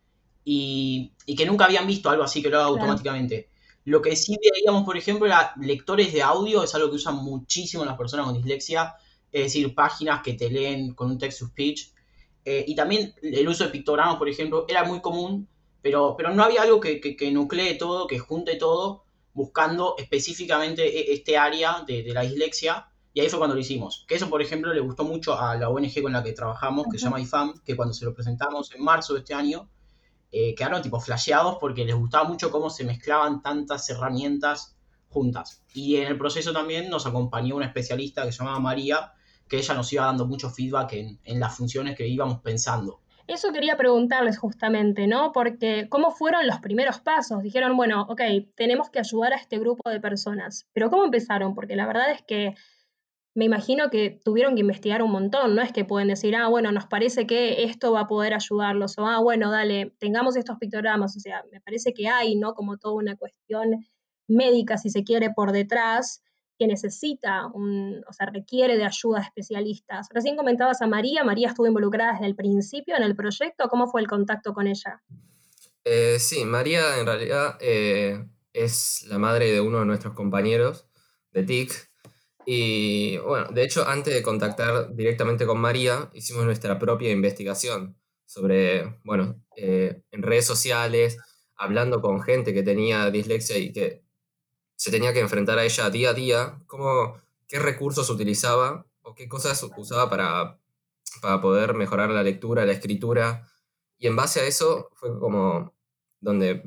y, 0.44 1.14
que 1.38 1.46
nunca 1.46 1.66
habían 1.66 1.88
visto 1.88 2.10
algo 2.10 2.24
así 2.24 2.42
que 2.42 2.50
lo 2.50 2.58
haga 2.58 2.68
automáticamente. 2.68 3.50
Lo 3.86 4.02
que 4.02 4.16
sí 4.16 4.38
veíamos, 4.54 4.84
por 4.84 4.98
ejemplo, 4.98 5.26
era 5.26 5.54
lectores 5.60 6.14
de 6.14 6.22
audio, 6.22 6.64
es 6.64 6.76
algo 6.76 6.90
que 6.90 6.98
usan 6.98 7.16
muchísimo 7.16 7.84
las 7.84 7.98
personas 7.98 8.28
con 8.28 8.36
dislexia, 8.36 8.96
es 9.32 9.44
decir, 9.44 9.74
páginas 9.74 10.22
que 10.22 10.34
te 10.34 10.50
leen 10.50 10.94
con 10.94 11.10
un 11.10 11.18
text-to-speech. 11.18 11.92
Eh, 12.46 12.66
y 12.68 12.76
también 12.76 13.14
el 13.22 13.48
uso 13.48 13.64
de 13.64 13.70
pictogramas, 13.70 14.18
por 14.18 14.30
ejemplo, 14.30 14.66
era 14.68 14.84
muy 14.84 15.00
común, 15.02 15.48
pero, 15.82 16.16
pero 16.16 16.34
no 16.34 16.44
había 16.44 16.62
algo 16.62 16.80
que, 16.80 17.00
que, 17.00 17.32
nuclee 17.32 17.78
todo, 17.78 18.08
que 18.08 18.20
junte 18.20 18.56
todo, 18.56 19.04
buscando 19.34 19.96
específicamente 19.98 20.86
e, 20.86 21.14
este 21.14 21.38
área 21.38 21.84
de, 21.88 22.04
de, 22.04 22.14
la 22.14 22.22
dislexia. 22.22 22.88
Y 23.14 23.20
ahí 23.20 23.30
fue 23.30 23.40
cuando 23.40 23.56
lo 23.56 23.62
hicimos. 23.62 24.06
Que 24.08 24.16
eso, 24.16 24.30
por 24.30 24.42
ejemplo, 24.42 24.74
le 24.74 24.80
gustó 24.80 25.04
mucho 25.04 25.40
a 25.40 25.56
la 25.56 25.70
ONG 25.70 26.02
con 26.02 26.14
la 26.14 26.24
que 26.24 26.34
trabajamos, 26.34 26.86
que 26.92 26.98
se 26.98 27.06
llama 27.06 27.20
IFAM, 27.20 27.62
que 27.64 27.76
cuando 27.76 27.94
se 27.94 28.06
lo 28.06 28.14
presentamos 28.14 28.74
en 28.74 28.84
marzo 28.84 29.14
de 29.14 29.20
este 29.20 29.34
año, 29.34 29.68
eh, 30.32 30.56
quedaron 30.56 30.82
tipo 30.82 31.00
flasheados 31.00 31.58
porque 31.60 31.86
les 31.86 31.96
gustaba 31.96 32.28
mucho 32.28 32.52
cómo 32.52 32.70
se 32.70 32.86
mezclaban 32.86 33.42
tantas 33.42 33.90
herramientas 33.90 34.76
juntas. 35.10 35.64
Y 35.74 35.98
en 35.98 36.08
el 36.08 36.18
proceso 36.18 36.54
también 36.54 36.90
nos 36.90 37.06
acompañó 37.06 37.56
una 37.56 37.66
especialista 37.66 38.24
que 38.24 38.32
se 38.32 38.40
llamaba 38.40 38.60
María, 38.60 39.14
que 39.48 39.58
ella 39.58 39.74
nos 39.74 39.92
iba 39.92 40.06
dando 40.06 40.26
mucho 40.26 40.50
feedback 40.50 40.94
en, 40.94 41.20
en 41.26 41.40
las 41.40 41.56
funciones 41.56 41.96
que 41.98 42.08
íbamos 42.08 42.40
pensando. 42.40 43.02
Eso 43.28 43.52
quería 43.54 43.78
preguntarles 43.78 44.38
justamente, 44.38 45.08
¿no? 45.08 45.32
Porque 45.32 45.88
¿cómo 45.90 46.12
fueron 46.12 46.48
los 46.48 46.60
primeros 46.60 47.00
pasos? 47.00 47.44
Dijeron, 47.44 47.78
bueno, 47.78 48.06
ok, 48.10 48.22
tenemos 48.56 48.90
que 48.90 49.00
ayudar 49.00 49.34
a 49.34 49.38
este 49.38 49.60
grupo 49.60 49.90
de 49.90 50.00
personas, 50.00 50.68
pero 50.74 50.90
¿cómo 50.90 51.06
empezaron? 51.06 51.54
Porque 51.54 51.76
la 51.76 51.88
verdad 51.88 52.12
es 52.12 52.22
que 52.24 52.56
me 53.34 53.46
imagino 53.46 53.90
que 53.90 54.22
tuvieron 54.24 54.56
que 54.56 54.62
investigar 54.62 55.02
un 55.02 55.12
montón, 55.12 55.56
no 55.56 55.62
es 55.62 55.72
que 55.72 55.86
pueden 55.86 56.10
decir, 56.10 56.36
ah, 56.36 56.48
bueno, 56.48 56.72
nos 56.72 56.86
parece 56.86 57.26
que 57.26 57.64
esto 57.64 57.94
va 57.94 58.02
a 58.02 58.08
poder 58.08 58.34
ayudarlos, 58.34 58.98
o 58.98 59.08
ah, 59.08 59.20
bueno, 59.20 59.50
dale, 59.52 59.94
tengamos 60.00 60.36
estos 60.36 60.58
pictogramas, 60.58 61.16
o 61.16 61.20
sea, 61.20 61.44
me 61.52 61.62
parece 61.62 61.94
que 61.94 62.10
hay, 62.10 62.36
¿no? 62.36 62.54
Como 62.54 62.78
toda 62.78 62.96
una 62.96 63.16
cuestión 63.16 63.86
médica, 64.28 64.78
si 64.78 64.90
se 64.90 65.04
quiere, 65.04 65.30
por 65.34 65.54
detrás, 65.54 66.24
que 66.60 66.68
necesita, 66.68 67.48
un, 67.48 68.04
o 68.08 68.14
sea, 68.14 68.28
requiere 68.28 68.78
de 68.78 68.86
ayuda 68.86 69.20
de 69.20 69.26
especialistas. 69.26 70.08
Recién 70.12 70.36
comentabas 70.36 70.82
a 70.82 70.88
María, 70.88 71.24
María 71.24 71.48
estuvo 71.48 71.68
involucrada 71.68 72.14
desde 72.14 72.28
el 72.28 72.36
principio 72.36 72.96
en 72.96 73.04
el 73.04 73.16
proyecto, 73.16 73.68
¿cómo 73.70 73.88
fue 73.88 74.02
el 74.02 74.08
contacto 74.08 74.54
con 74.54 74.68
ella? 74.68 75.02
Eh, 75.84 76.18
sí, 76.20 76.46
María 76.46 77.00
en 77.00 77.06
realidad 77.06 77.58
eh, 77.62 78.28
es 78.54 79.06
la 79.08 79.18
madre 79.18 79.52
de 79.52 79.62
uno 79.62 79.80
de 79.80 79.86
nuestros 79.86 80.14
compañeros 80.14 80.88
de 81.32 81.44
TIC, 81.44 81.91
y 82.46 83.18
bueno, 83.18 83.48
de 83.52 83.64
hecho, 83.64 83.88
antes 83.88 84.14
de 84.14 84.24
contactar 84.24 84.96
directamente 84.96 85.46
con 85.46 85.60
María, 85.60 86.10
hicimos 86.14 86.46
nuestra 86.46 86.80
propia 86.80 87.12
investigación 87.12 87.98
sobre, 88.26 89.00
bueno, 89.04 89.44
eh, 89.56 90.02
en 90.12 90.24
redes 90.24 90.46
sociales, 90.46 91.18
hablando 91.56 92.02
con 92.02 92.22
gente 92.22 92.54
que 92.54 92.64
tenía 92.64 93.12
dislexia 93.12 93.58
y 93.58 93.72
que 93.72 94.04
se 94.76 94.90
tenía 94.90 95.14
que 95.14 95.20
enfrentar 95.20 95.60
a 95.60 95.66
ella 95.66 95.90
día 95.90 96.10
a 96.10 96.14
día, 96.14 96.64
cómo, 96.66 97.22
qué 97.48 97.60
recursos 97.60 98.10
utilizaba 98.10 98.86
o 99.04 99.14
qué 99.14 99.28
cosas 99.28 99.62
usaba 99.78 100.10
para, 100.10 100.60
para 101.22 101.42
poder 101.42 101.76
mejorar 101.76 102.10
la 102.10 102.24
lectura, 102.24 102.66
la 102.66 102.72
escritura. 102.72 103.48
Y 104.00 104.08
en 104.08 104.16
base 104.16 104.40
a 104.40 104.46
eso 104.46 104.90
fue 104.94 105.20
como 105.20 105.76
donde 106.20 106.64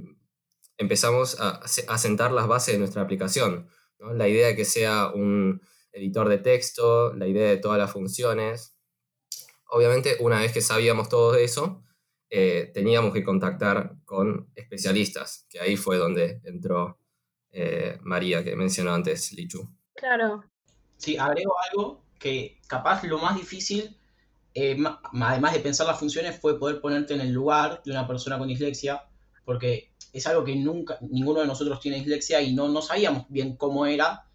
empezamos 0.77 1.41
a, 1.41 1.61
a 1.89 1.99
sentar 1.99 2.31
las 2.31 2.47
bases 2.47 2.75
de 2.75 2.79
nuestra 2.79 3.03
aplicación 3.03 3.69
la 3.99 4.29
idea 4.29 4.49
de 4.49 4.57
que 4.57 4.65
sea 4.65 5.11
un 5.15 5.61
editor 5.93 6.29
de 6.29 6.39
texto, 6.39 7.15
la 7.15 7.27
idea 7.27 7.49
de 7.49 7.57
todas 7.57 7.79
las 7.79 7.93
funciones. 7.93 8.77
Obviamente, 9.69 10.17
una 10.21 10.41
vez 10.41 10.53
que 10.53 10.61
sabíamos 10.61 11.09
todo 11.09 11.37
eso, 11.37 11.83
eh, 12.31 12.71
teníamos 12.75 13.13
que 13.13 13.23
contactar 13.23 13.95
con 14.05 14.51
especialistas, 14.55 15.47
que 15.49 15.61
ahí 15.61 15.77
fue 15.77 15.97
donde 15.97 16.41
entró 16.45 16.99
eh, 17.53 17.99
María, 18.03 18.43
que 18.43 18.57
mencionó 18.57 18.93
antes 18.93 19.33
Lichu. 19.33 19.69
Claro. 19.95 20.45
Sí, 20.97 21.17
agrego 21.17 21.55
algo 21.71 22.05
que 22.19 22.61
capaz 22.67 23.05
lo 23.05 23.19
más 23.19 23.37
difícil, 23.37 23.97
eh, 24.55 24.77
además 25.21 25.53
de 25.53 25.61
pensar 25.61 25.87
las 25.87 25.99
funciones, 25.99 26.41
fue 26.41 26.59
poder 26.59 26.81
ponerte 26.81 27.15
en 27.15 27.21
el 27.21 27.33
lugar 27.33 27.83
de 27.85 27.93
una 27.93 28.07
persona 28.07 28.39
con 28.39 28.49
dislexia, 28.49 29.03
porque 29.45 29.93
es 30.13 30.27
algo 30.27 30.45
que 30.45 30.55
nunca, 30.55 30.99
ninguno 31.01 31.41
de 31.41 31.47
nosotros 31.47 31.81
tiene 31.81 31.99
dislexia 31.99 32.41
y 32.41 32.55
no, 32.55 32.69
no 32.69 32.81
sabíamos 32.81 33.25
bien 33.29 33.57
cómo 33.57 33.85
era. 33.87 34.27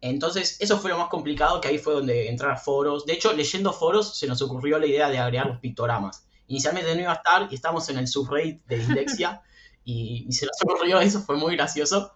Entonces, 0.00 0.56
eso 0.60 0.78
fue 0.78 0.90
lo 0.90 0.98
más 0.98 1.08
complicado, 1.08 1.60
que 1.60 1.68
ahí 1.68 1.78
fue 1.78 1.94
donde 1.94 2.28
entrar 2.28 2.52
a 2.52 2.56
foros. 2.56 3.04
De 3.04 3.14
hecho, 3.14 3.32
leyendo 3.32 3.72
foros 3.72 4.16
se 4.16 4.28
nos 4.28 4.40
ocurrió 4.42 4.78
la 4.78 4.86
idea 4.86 5.10
de 5.10 5.18
agregar 5.18 5.48
los 5.48 5.58
pictogramas. 5.58 6.24
Inicialmente 6.46 6.94
no 6.94 7.00
iba 7.02 7.12
a 7.12 7.16
estar 7.16 7.48
y 7.50 7.54
estamos 7.56 7.88
en 7.88 7.98
el 7.98 8.06
subreddit 8.06 8.64
de 8.66 8.78
dislexia 8.78 9.42
y, 9.84 10.30
se 10.30 10.46
nos 10.46 10.56
ocurrió 10.62 11.00
eso, 11.00 11.20
fue 11.20 11.36
muy 11.36 11.56
gracioso. 11.56 12.12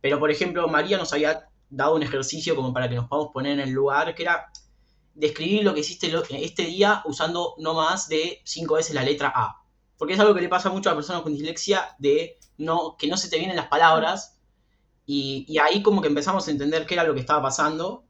Pero, 0.00 0.18
por 0.18 0.30
ejemplo, 0.30 0.66
María 0.68 0.96
nos 0.96 1.12
había 1.12 1.48
dado 1.68 1.96
un 1.96 2.02
ejercicio 2.02 2.56
como 2.56 2.72
para 2.72 2.88
que 2.88 2.94
nos 2.94 3.08
podamos 3.08 3.32
poner 3.32 3.52
en 3.52 3.60
el 3.60 3.70
lugar, 3.70 4.14
que 4.14 4.22
era 4.22 4.50
describir 5.14 5.64
lo 5.64 5.74
que 5.74 5.80
hiciste 5.80 6.10
este 6.30 6.62
día 6.62 7.02
usando 7.04 7.54
no 7.58 7.74
más 7.74 8.08
de 8.08 8.40
cinco 8.44 8.76
veces 8.76 8.94
la 8.94 9.02
letra 9.02 9.32
A. 9.34 9.62
porque 9.98 10.14
es 10.14 10.20
algo 10.20 10.34
que 10.34 10.40
le 10.40 10.48
pasa 10.48 10.70
mucho 10.70 10.88
a 10.88 10.94
personas 10.94 11.22
con 11.22 11.34
dislexia, 11.34 11.96
de 11.98 12.38
no, 12.56 12.96
que 12.98 13.08
no 13.08 13.18
se 13.18 13.28
te 13.28 13.38
vienen 13.38 13.56
las 13.56 13.68
palabras, 13.68 14.38
y, 15.04 15.44
y 15.48 15.58
ahí 15.58 15.82
como 15.82 16.00
que 16.00 16.08
empezamos 16.08 16.48
a 16.48 16.50
entender 16.50 16.86
qué 16.86 16.94
era 16.94 17.04
lo 17.04 17.14
que 17.14 17.20
estaba 17.20 17.42
pasando, 17.42 18.04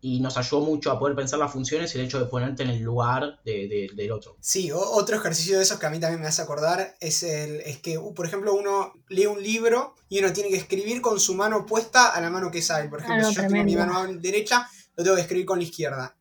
y 0.00 0.20
nos 0.20 0.36
ayudó 0.36 0.60
mucho 0.60 0.90
a 0.90 0.98
poder 0.98 1.16
pensar 1.16 1.38
las 1.38 1.50
funciones 1.50 1.94
y 1.94 1.98
el 1.98 2.04
hecho 2.04 2.18
de 2.18 2.26
ponerte 2.26 2.62
en 2.62 2.68
el 2.68 2.82
lugar 2.82 3.40
del 3.42 4.12
otro. 4.12 4.36
Sí, 4.38 4.70
otro 4.70 5.16
ejercicio 5.16 5.56
de 5.56 5.62
esos 5.62 5.78
que 5.78 5.86
a 5.86 5.88
mí 5.88 5.98
también 5.98 6.20
me 6.20 6.26
hace 6.26 6.42
acordar 6.42 6.94
es, 7.00 7.22
el, 7.22 7.62
es 7.62 7.78
que, 7.78 7.96
uh, 7.96 8.12
por 8.12 8.26
ejemplo, 8.26 8.52
uno 8.52 8.92
lee 9.08 9.24
un 9.24 9.42
libro 9.42 9.94
y 10.10 10.18
uno 10.18 10.30
tiene 10.34 10.50
que 10.50 10.58
escribir 10.58 11.00
con 11.00 11.18
su 11.18 11.34
mano 11.34 11.60
opuesta 11.60 12.10
a 12.10 12.20
la 12.20 12.28
mano 12.28 12.50
que 12.50 12.60
sabe. 12.60 12.90
Por 12.90 13.00
ejemplo, 13.00 13.26
si 13.28 13.34
yo 13.34 13.46
tengo 13.46 13.64
mi 13.64 13.76
mano 13.76 14.06
derecha, 14.20 14.68
lo 14.94 15.04
tengo 15.04 15.16
que 15.16 15.22
escribir 15.22 15.46
con 15.46 15.58
la 15.58 15.64
izquierda. 15.64 16.14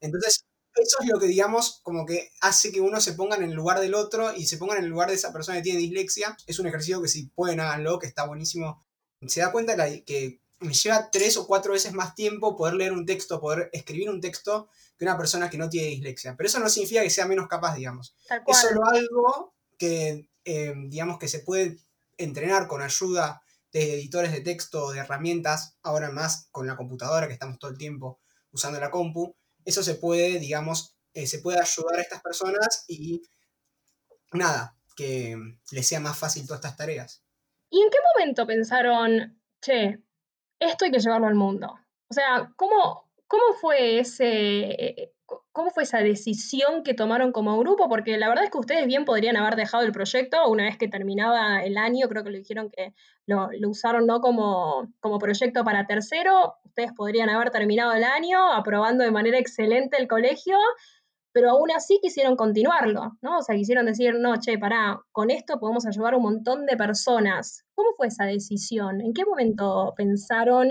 Entonces, 0.00 0.44
eso 0.80 0.96
es 1.00 1.08
lo 1.08 1.18
que, 1.18 1.26
digamos, 1.26 1.80
como 1.82 2.06
que 2.06 2.30
hace 2.40 2.72
que 2.72 2.80
uno 2.80 3.00
se 3.00 3.14
ponga 3.14 3.36
en 3.36 3.44
el 3.44 3.52
lugar 3.52 3.80
del 3.80 3.94
otro 3.94 4.34
y 4.34 4.46
se 4.46 4.56
ponga 4.56 4.76
en 4.76 4.84
el 4.84 4.90
lugar 4.90 5.08
de 5.08 5.14
esa 5.14 5.32
persona 5.32 5.58
que 5.58 5.64
tiene 5.64 5.78
dislexia. 5.78 6.36
Es 6.46 6.58
un 6.58 6.66
ejercicio 6.66 7.02
que 7.02 7.08
si 7.08 7.26
pueden 7.26 7.60
háganlo, 7.60 7.98
que 7.98 8.06
está 8.06 8.26
buenísimo. 8.26 8.82
Se 9.26 9.40
da 9.40 9.52
cuenta 9.52 9.76
que 10.04 10.40
me 10.60 10.72
lleva 10.72 11.10
tres 11.10 11.36
o 11.36 11.46
cuatro 11.46 11.72
veces 11.72 11.92
más 11.92 12.14
tiempo 12.14 12.56
poder 12.56 12.74
leer 12.74 12.92
un 12.92 13.06
texto, 13.06 13.40
poder 13.40 13.70
escribir 13.72 14.10
un 14.10 14.20
texto 14.20 14.68
que 14.96 15.04
una 15.04 15.16
persona 15.16 15.48
que 15.48 15.58
no 15.58 15.68
tiene 15.68 15.88
dislexia. 15.88 16.36
Pero 16.36 16.48
eso 16.48 16.58
no 16.58 16.68
significa 16.68 17.02
que 17.02 17.10
sea 17.10 17.26
menos 17.26 17.46
capaz, 17.48 17.76
digamos. 17.76 18.16
Es 18.46 18.58
solo 18.58 18.84
algo 18.86 19.54
que, 19.78 20.28
eh, 20.44 20.74
digamos, 20.86 21.18
que 21.18 21.28
se 21.28 21.40
puede 21.40 21.78
entrenar 22.16 22.66
con 22.66 22.82
ayuda 22.82 23.42
de 23.72 23.94
editores 23.94 24.32
de 24.32 24.40
texto, 24.40 24.90
de 24.90 25.00
herramientas, 25.00 25.76
ahora 25.82 26.10
más 26.10 26.48
con 26.50 26.66
la 26.66 26.76
computadora 26.76 27.28
que 27.28 27.34
estamos 27.34 27.58
todo 27.58 27.70
el 27.70 27.78
tiempo 27.78 28.20
usando 28.50 28.80
la 28.80 28.90
compu. 28.90 29.36
Eso 29.68 29.82
se 29.82 29.96
puede, 29.96 30.38
digamos, 30.38 30.96
eh, 31.12 31.26
se 31.26 31.40
puede 31.40 31.60
ayudar 31.60 31.98
a 31.98 32.00
estas 32.00 32.22
personas 32.22 32.86
y 32.88 33.20
nada, 34.32 34.74
que 34.96 35.36
les 35.72 35.86
sea 35.86 36.00
más 36.00 36.18
fácil 36.18 36.46
todas 36.46 36.60
estas 36.60 36.78
tareas. 36.78 37.22
¿Y 37.68 37.82
en 37.82 37.90
qué 37.90 37.98
momento 38.14 38.46
pensaron, 38.46 39.38
che, 39.60 40.02
esto 40.58 40.86
hay 40.86 40.90
que 40.90 41.00
llevarlo 41.00 41.26
al 41.26 41.34
mundo. 41.34 41.78
O 42.08 42.14
sea, 42.14 42.50
¿cómo, 42.56 43.12
cómo 43.26 43.52
fue 43.60 43.98
ese, 43.98 45.12
cómo 45.58 45.70
fue 45.70 45.82
esa 45.82 45.98
decisión 45.98 46.84
que 46.84 46.94
tomaron 46.94 47.32
como 47.32 47.58
grupo? 47.58 47.88
Porque 47.88 48.16
la 48.16 48.28
verdad 48.28 48.44
es 48.44 48.50
que 48.52 48.58
ustedes 48.58 48.86
bien 48.86 49.04
podrían 49.04 49.36
haber 49.36 49.56
dejado 49.56 49.82
el 49.82 49.90
proyecto 49.90 50.48
una 50.48 50.62
vez 50.62 50.78
que 50.78 50.86
terminaba 50.86 51.64
el 51.64 51.76
año, 51.76 52.06
creo 52.08 52.22
que 52.22 52.30
lo 52.30 52.38
dijeron 52.38 52.70
que 52.70 52.94
lo, 53.26 53.48
usaron 53.68 54.06
no 54.06 54.20
como, 54.20 54.86
como 55.00 55.18
proyecto 55.18 55.64
para 55.64 55.84
tercero, 55.84 56.54
ustedes 56.62 56.92
podrían 56.92 57.28
haber 57.28 57.50
terminado 57.50 57.92
el 57.92 58.04
año 58.04 58.52
aprobando 58.52 59.02
de 59.02 59.10
manera 59.10 59.36
excelente 59.36 59.96
el 59.98 60.06
colegio 60.06 60.56
pero 61.32 61.50
aún 61.50 61.72
así 61.72 61.98
quisieron 62.00 62.36
continuarlo, 62.36 63.16
¿no? 63.20 63.38
O 63.38 63.42
sea, 63.42 63.54
quisieron 63.56 63.86
decir, 63.86 64.14
no, 64.14 64.40
che, 64.40 64.58
pará, 64.58 65.00
con 65.12 65.30
esto 65.30 65.58
podemos 65.58 65.86
ayudar 65.86 66.14
a 66.14 66.16
un 66.16 66.22
montón 66.22 66.66
de 66.66 66.76
personas. 66.76 67.64
¿Cómo 67.74 67.90
fue 67.96 68.08
esa 68.08 68.24
decisión? 68.24 69.00
¿En 69.00 69.12
qué 69.12 69.24
momento 69.24 69.92
pensaron, 69.96 70.70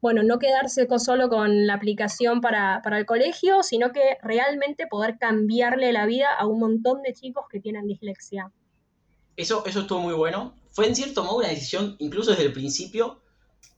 bueno, 0.00 0.22
no 0.22 0.38
quedarse 0.38 0.86
solo 0.98 1.28
con 1.28 1.66
la 1.66 1.74
aplicación 1.74 2.40
para, 2.40 2.82
el 2.84 3.06
colegio, 3.06 3.62
sino 3.62 3.92
que 3.92 4.16
realmente 4.22 4.86
poder 4.86 5.18
cambiarle 5.18 5.92
la 5.92 6.06
vida 6.06 6.28
a 6.38 6.46
un 6.46 6.58
montón 6.58 7.02
de 7.02 7.12
chicos 7.12 7.44
que 7.50 7.60
tienen 7.60 7.86
dislexia? 7.86 8.50
Eso, 9.36 9.64
eso 9.66 9.80
estuvo 9.80 10.00
muy 10.00 10.14
bueno. 10.14 10.54
Fue 10.70 10.86
en 10.86 10.96
cierto 10.96 11.22
modo 11.24 11.38
una 11.38 11.48
decisión, 11.48 11.96
incluso 11.98 12.30
desde 12.30 12.44
el 12.44 12.52
principio. 12.52 13.20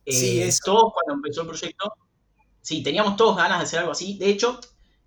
sí, 0.06 0.40
eh, 0.40 0.50
Todos 0.64 0.92
cuando 0.92 1.14
empezó 1.14 1.42
el 1.42 1.48
proyecto, 1.48 1.92
sí, 2.60 2.82
teníamos 2.82 3.16
todos 3.16 3.36
ganas 3.36 3.58
de 3.58 3.64
hacer 3.64 3.78
algo 3.80 3.92
así. 3.92 4.16
De 4.18 4.28
hecho, 4.28 4.60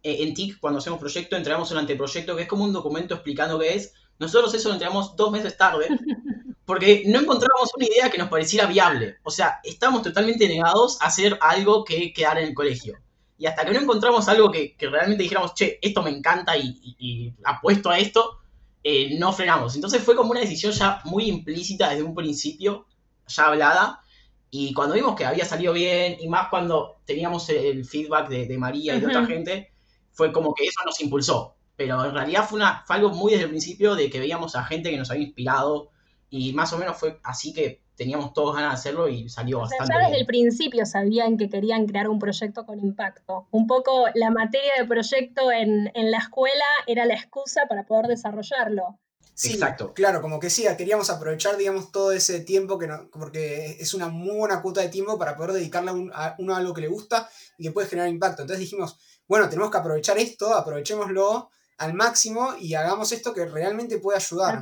eh, 0.03 0.17
en 0.21 0.33
TIC, 0.33 0.59
cuando 0.59 0.79
hacemos 0.79 0.99
proyecto, 0.99 1.35
entregamos 1.35 1.71
un 1.71 1.77
anteproyecto 1.77 2.35
que 2.35 2.43
es 2.43 2.47
como 2.47 2.63
un 2.63 2.73
documento 2.73 3.15
explicando 3.15 3.57
qué 3.57 3.75
es. 3.75 3.93
Nosotros 4.19 4.53
eso 4.53 4.69
lo 4.69 4.75
entregamos 4.75 5.15
dos 5.15 5.31
meses 5.31 5.57
tarde, 5.57 5.87
porque 6.65 7.03
no 7.05 7.19
encontramos 7.19 7.71
una 7.75 7.85
idea 7.85 8.09
que 8.09 8.17
nos 8.17 8.29
pareciera 8.29 8.65
viable. 8.65 9.17
O 9.23 9.29
sea, 9.29 9.59
estábamos 9.63 10.01
totalmente 10.01 10.47
negados 10.47 10.99
a 11.01 11.05
hacer 11.05 11.37
algo 11.41 11.85
que 11.85 12.11
quedara 12.11 12.41
en 12.41 12.47
el 12.47 12.53
colegio. 12.53 12.97
Y 13.37 13.45
hasta 13.45 13.65
que 13.65 13.73
no 13.73 13.79
encontramos 13.79 14.27
algo 14.27 14.51
que, 14.51 14.75
realmente 14.79 15.23
dijéramos, 15.23 15.53
che, 15.53 15.77
esto 15.81 16.01
me 16.01 16.09
encanta 16.09 16.57
y, 16.57 17.33
apuesto 17.43 17.89
a 17.89 17.99
esto, 17.99 18.39
eh, 18.83 19.17
no 19.19 19.31
frenamos. 19.31 19.75
Entonces 19.75 20.01
fue 20.01 20.15
como 20.15 20.31
una 20.31 20.39
decisión 20.39 20.71
ya 20.71 21.01
muy 21.05 21.27
implícita 21.27 21.89
desde 21.89 22.03
un 22.03 22.15
principio, 22.15 22.87
ya 23.27 23.47
hablada. 23.47 24.01
Y 24.49 24.73
cuando 24.73 24.95
vimos 24.95 25.15
que 25.15 25.25
había 25.25 25.45
salido 25.45 25.73
bien, 25.73 26.17
y 26.19 26.27
más 26.29 26.47
cuando 26.49 27.01
teníamos 27.05 27.49
el 27.49 27.85
feedback 27.85 28.29
de, 28.29 28.57
María 28.57 28.95
y 28.95 29.01
de 29.01 29.07
otra 29.07 29.25
gente, 29.25 29.71
fue 30.13 30.31
como 30.31 30.53
que 30.55 30.65
eso 30.65 30.79
nos 30.83 30.99
impulsó. 31.01 31.55
Pero 31.75 32.03
en 32.05 32.13
realidad 32.13 32.47
fue, 32.47 32.57
una, 32.57 32.85
algo 32.87 33.09
muy 33.09 33.33
desde 33.33 33.43
el 33.43 33.49
principio 33.49 33.95
de 33.95 34.09
que 34.09 34.19
veíamos 34.19 34.55
a 34.55 34.63
gente 34.63 34.89
que 34.89 34.97
nos 34.97 35.11
había 35.11 35.25
inspirado 35.25 35.89
y 36.35 36.51
más 36.53 36.73
o 36.73 36.77
menos 36.77 36.97
fue 36.97 37.17
así 37.23 37.53
que 37.53 37.81
teníamos 37.95 38.33
todos 38.33 38.55
ganas 38.55 38.71
de 38.71 38.75
hacerlo 38.75 39.07
y 39.07 39.29
salió 39.29 39.59
bastante 39.59 39.83
bastante. 39.83 40.03
Ya 40.03 40.09
desde 40.09 40.19
el 40.19 40.27
principio 40.27 40.85
sabían 40.85 41.37
que 41.37 41.49
querían 41.49 41.87
crear 41.87 42.09
un 42.09 42.19
proyecto 42.19 42.65
con 42.65 42.79
impacto. 42.79 43.47
Un 43.51 43.67
poco 43.67 44.07
la 44.15 44.31
materia 44.31 44.73
de 44.77 44.85
proyecto 44.85 45.49
en, 45.51 45.91
la 45.93 46.17
escuela 46.17 46.65
era 46.87 47.05
la 47.05 47.13
excusa 47.13 47.61
para 47.69 47.85
poder 47.85 48.07
desarrollarlo. 48.07 48.99
Sí, 49.33 49.53
Exacto. 49.53 49.93
Claro, 49.93 50.21
como 50.21 50.39
que 50.39 50.49
sí, 50.49 50.65
queríamos 50.77 51.09
aprovechar, 51.09 51.57
digamos, 51.57 51.91
todo 51.91 52.11
ese 52.11 52.41
tiempo, 52.41 52.77
que 52.77 52.87
no, 52.87 53.09
porque 53.11 53.77
es 53.79 53.93
una 53.93 54.07
muy 54.07 54.37
buena 54.37 54.61
cuota 54.61 54.81
de 54.81 54.89
tiempo 54.89 55.17
para 55.17 55.35
poder 55.35 55.53
dedicarle 55.53 55.91
a, 56.13 56.35
uno 56.37 56.53
a 56.53 56.57
algo 56.57 56.73
que 56.73 56.81
le 56.81 56.87
gusta 56.87 57.29
y 57.57 57.63
que 57.63 57.71
puede 57.71 57.87
generar 57.87 58.09
impacto. 58.09 58.41
Entonces 58.41 58.61
dijimos, 58.61 58.97
bueno, 59.27 59.49
tenemos 59.49 59.71
que 59.71 59.77
aprovechar 59.77 60.17
esto, 60.17 60.53
aprovechémoslo 60.53 61.49
al 61.77 61.93
máximo 61.93 62.49
y 62.59 62.73
hagamos 62.75 63.11
esto 63.11 63.33
que 63.33 63.45
realmente 63.45 63.99
puede 63.99 64.17
ayudar. 64.17 64.61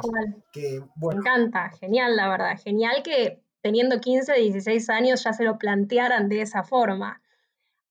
Que, 0.51 0.81
Me 0.95 1.15
encanta, 1.15 1.69
genial, 1.79 2.15
la 2.15 2.29
verdad. 2.29 2.59
Genial 2.63 3.03
que 3.03 3.43
teniendo 3.61 3.99
15, 3.99 4.33
16 4.33 4.89
años 4.89 5.23
ya 5.23 5.33
se 5.33 5.43
lo 5.43 5.57
plantearan 5.57 6.29
de 6.29 6.41
esa 6.41 6.63
forma. 6.63 7.21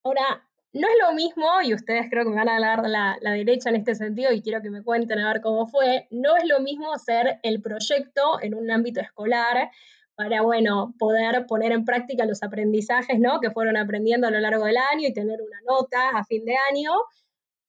Ahora, 0.05 0.47
no 0.75 0.88
es 0.88 0.95
lo 1.07 1.14
mismo, 1.14 1.47
y 1.62 1.75
ustedes 1.75 2.07
creo 2.11 2.25
que 2.25 2.31
me 2.31 2.37
van 2.37 2.49
a 2.49 2.59
dar 2.59 2.88
la, 2.88 3.19
la, 3.21 3.33
derecha 3.33 3.69
en 3.69 3.76
este 3.76 3.95
sentido 3.95 4.33
y 4.33 4.41
quiero 4.41 4.62
que 4.62 4.71
me 4.71 4.83
cuenten 4.83 5.19
a 5.19 5.33
ver 5.33 5.43
cómo 5.43 5.67
fue, 5.67 6.09
no 6.11 6.35
es 6.37 6.45
lo 6.47 6.61
mismo 6.61 6.93
hacer 6.95 7.38
el 7.43 7.61
proyecto 7.61 8.41
en 8.41 8.55
un 8.55 8.71
ámbito 8.71 9.00
escolar 9.00 9.71
para, 10.14 10.43
bueno, 10.43 10.95
poder 10.99 11.47
poner 11.47 11.73
en 11.73 11.85
práctica 11.85 12.25
los 12.25 12.43
aprendizajes, 12.43 13.19
¿no? 13.19 13.41
Que 13.41 13.50
fueron 13.50 13.76
aprendiendo 13.76 14.26
a 14.26 14.31
lo 14.31 14.41
largo 14.41 14.64
del 14.64 14.76
año 14.76 15.09
y 15.09 15.12
tener 15.12 15.41
una 15.43 15.61
nota 15.67 16.11
a 16.11 16.25
fin 16.25 16.45
de 16.45 16.55
año, 16.71 16.93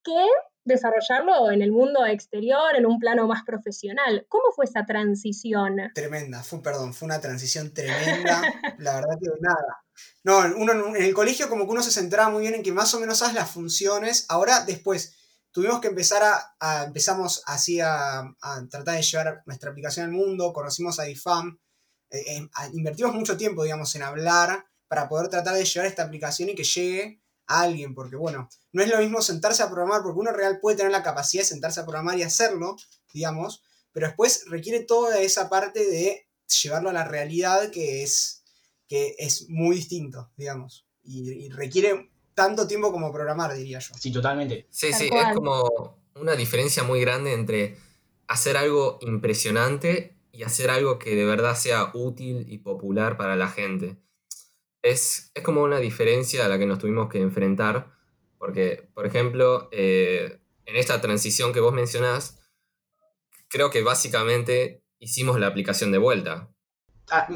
que 0.03 0.25
desarrollarlo 0.65 1.51
en 1.51 1.61
el 1.61 1.71
mundo 1.71 2.05
exterior, 2.05 2.75
en 2.75 2.85
un 2.85 2.99
plano 2.99 3.27
más 3.27 3.43
profesional. 3.45 4.25
¿Cómo 4.29 4.51
fue 4.55 4.65
esa 4.65 4.85
transición? 4.85 5.77
Tremenda, 5.93 6.43
fue, 6.43 6.61
perdón, 6.61 6.93
fue 6.93 7.05
una 7.07 7.19
transición 7.19 7.73
tremenda, 7.73 8.41
la 8.77 8.95
verdad 8.95 9.17
que 9.19 9.29
nada. 9.41 9.83
No, 10.23 10.39
uno 10.57 10.95
en 10.95 11.03
el 11.03 11.13
colegio 11.13 11.49
como 11.49 11.65
que 11.65 11.71
uno 11.71 11.83
se 11.83 11.91
centraba 11.91 12.29
muy 12.29 12.41
bien 12.41 12.55
en 12.55 12.63
que 12.63 12.71
más 12.71 12.93
o 12.93 12.99
menos 12.99 13.19
sabes 13.19 13.35
las 13.35 13.51
funciones, 13.51 14.25
ahora 14.29 14.63
después 14.65 15.15
tuvimos 15.51 15.81
que 15.81 15.87
empezar 15.87 16.23
a, 16.59 16.83
empezamos 16.85 17.43
así 17.45 17.79
a, 17.79 18.33
tratar 18.69 18.95
de 18.95 19.03
llevar 19.03 19.43
nuestra 19.45 19.69
aplicación 19.69 20.05
al 20.05 20.11
mundo, 20.11 20.53
conocimos 20.53 20.99
a 20.99 21.07
IFAM, 21.07 21.59
eh, 22.09 22.37
eh, 22.37 22.47
invertimos 22.73 23.13
mucho 23.13 23.37
tiempo, 23.37 23.63
digamos, 23.63 23.93
en 23.95 24.03
hablar 24.03 24.65
para 24.87 25.07
poder 25.09 25.29
tratar 25.29 25.55
de 25.55 25.65
llevar 25.65 25.87
esta 25.87 26.03
aplicación 26.03 26.49
y 26.49 26.55
que 26.55 26.63
llegue 26.63 27.22
a 27.47 27.61
alguien, 27.61 27.93
porque 27.93 28.15
bueno, 28.15 28.49
no 28.71 28.81
es 28.81 28.89
lo 28.89 28.97
mismo 28.99 29.21
sentarse 29.21 29.63
a 29.63 29.69
programar, 29.69 30.01
porque 30.01 30.19
uno 30.19 30.31
real 30.31 30.59
puede 30.59 30.77
tener 30.77 30.91
la 30.91 31.03
capacidad 31.03 31.43
de 31.43 31.47
sentarse 31.47 31.79
a 31.79 31.85
programar 31.85 32.17
y 32.17 32.23
hacerlo, 32.23 32.75
digamos, 33.13 33.63
pero 33.91 34.07
después 34.07 34.45
requiere 34.47 34.81
toda 34.81 35.19
esa 35.19 35.49
parte 35.49 35.85
de 35.85 36.27
llevarlo 36.61 36.89
a 36.89 36.93
la 36.93 37.05
realidad 37.05 37.69
que 37.71 38.03
es, 38.03 38.43
que 38.87 39.15
es 39.17 39.49
muy 39.49 39.75
distinto, 39.77 40.31
digamos, 40.37 40.85
y, 41.03 41.49
requiere 41.49 42.09
tanto 42.33 42.67
tiempo 42.67 42.91
como 42.91 43.11
programar, 43.11 43.53
diría 43.53 43.79
yo. 43.79 43.93
Sí, 43.99 44.11
totalmente. 44.11 44.67
Sí, 44.69 44.91
sí, 44.93 45.09
es 45.11 45.35
como 45.35 45.99
una 46.15 46.35
diferencia 46.35 46.83
muy 46.83 47.01
grande 47.01 47.33
entre 47.33 47.77
hacer 48.27 48.57
algo 48.57 48.97
impresionante 49.01 50.17
y 50.31 50.43
hacer 50.43 50.69
algo 50.69 50.97
que 50.97 51.15
de 51.15 51.25
verdad 51.25 51.55
sea 51.55 51.91
útil 51.93 52.45
y 52.49 52.57
popular 52.59 53.17
para 53.17 53.35
la 53.35 53.49
gente. 53.49 53.97
Es, 54.83 55.31
es 55.33 55.43
como 55.43 55.63
una 55.63 55.79
diferencia 55.79 56.45
a 56.45 56.49
la 56.49 56.59
que 56.59 56.67
nos 56.67 56.77
tuvimos 56.77 57.09
que 57.09 57.19
enfrentar, 57.19 57.91
porque, 58.37 58.87
por 58.93 59.07
ejemplo, 59.07 59.69
eh, 59.71 60.39
en 60.65 60.75
esta 60.75 61.01
transición 61.01 61.53
que 61.53 61.59
vos 61.59 61.73
mencionás, 61.73 62.39
creo 63.47 63.71
que 63.71 63.81
básicamente 63.81 64.83
hicimos 64.99 65.39
la 65.39 65.47
aplicación 65.47 65.91
de 65.91 65.97
vuelta. 65.97 66.49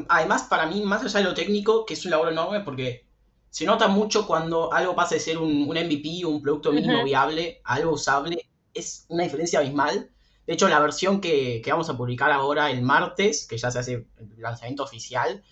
Además, 0.10 0.44
para 0.44 0.68
mí, 0.68 0.82
más 0.84 1.04
allá 1.04 1.20
de 1.20 1.26
lo 1.26 1.34
técnico, 1.34 1.86
que 1.86 1.96
es 1.96 2.06
un 2.06 2.12
labor 2.12 2.32
enorme, 2.32 2.62
porque 2.62 3.08
se 3.50 3.66
nota 3.66 3.88
mucho 3.88 4.28
cuando 4.28 4.72
algo 4.74 4.96
pasa 4.96 5.16
de 5.16 5.22
ser 5.22 5.38
un, 5.38 5.68
un 5.68 5.78
MVP, 5.78 6.26
un 6.26 6.42
producto 6.42 6.72
mínimo 6.72 7.04
viable, 7.04 7.62
a 7.64 7.76
algo 7.76 7.94
usable, 7.94 8.50
es 8.74 9.06
una 9.10 9.24
diferencia 9.24 9.60
abismal. 9.60 10.12
De 10.46 10.54
hecho, 10.54 10.68
la 10.68 10.80
versión 10.80 11.20
que, 11.20 11.62
vamos 11.68 11.90
a 11.90 11.98
publicar 11.98 12.32
ahora 12.32 12.72
el 12.72 12.82
martes, 12.82 13.46
que 13.48 13.58
ya 13.58 13.70
se 13.70 13.80
hace 13.80 13.94
el 14.18 14.30
lanzamiento 14.38 14.84
oficial, 14.84 15.44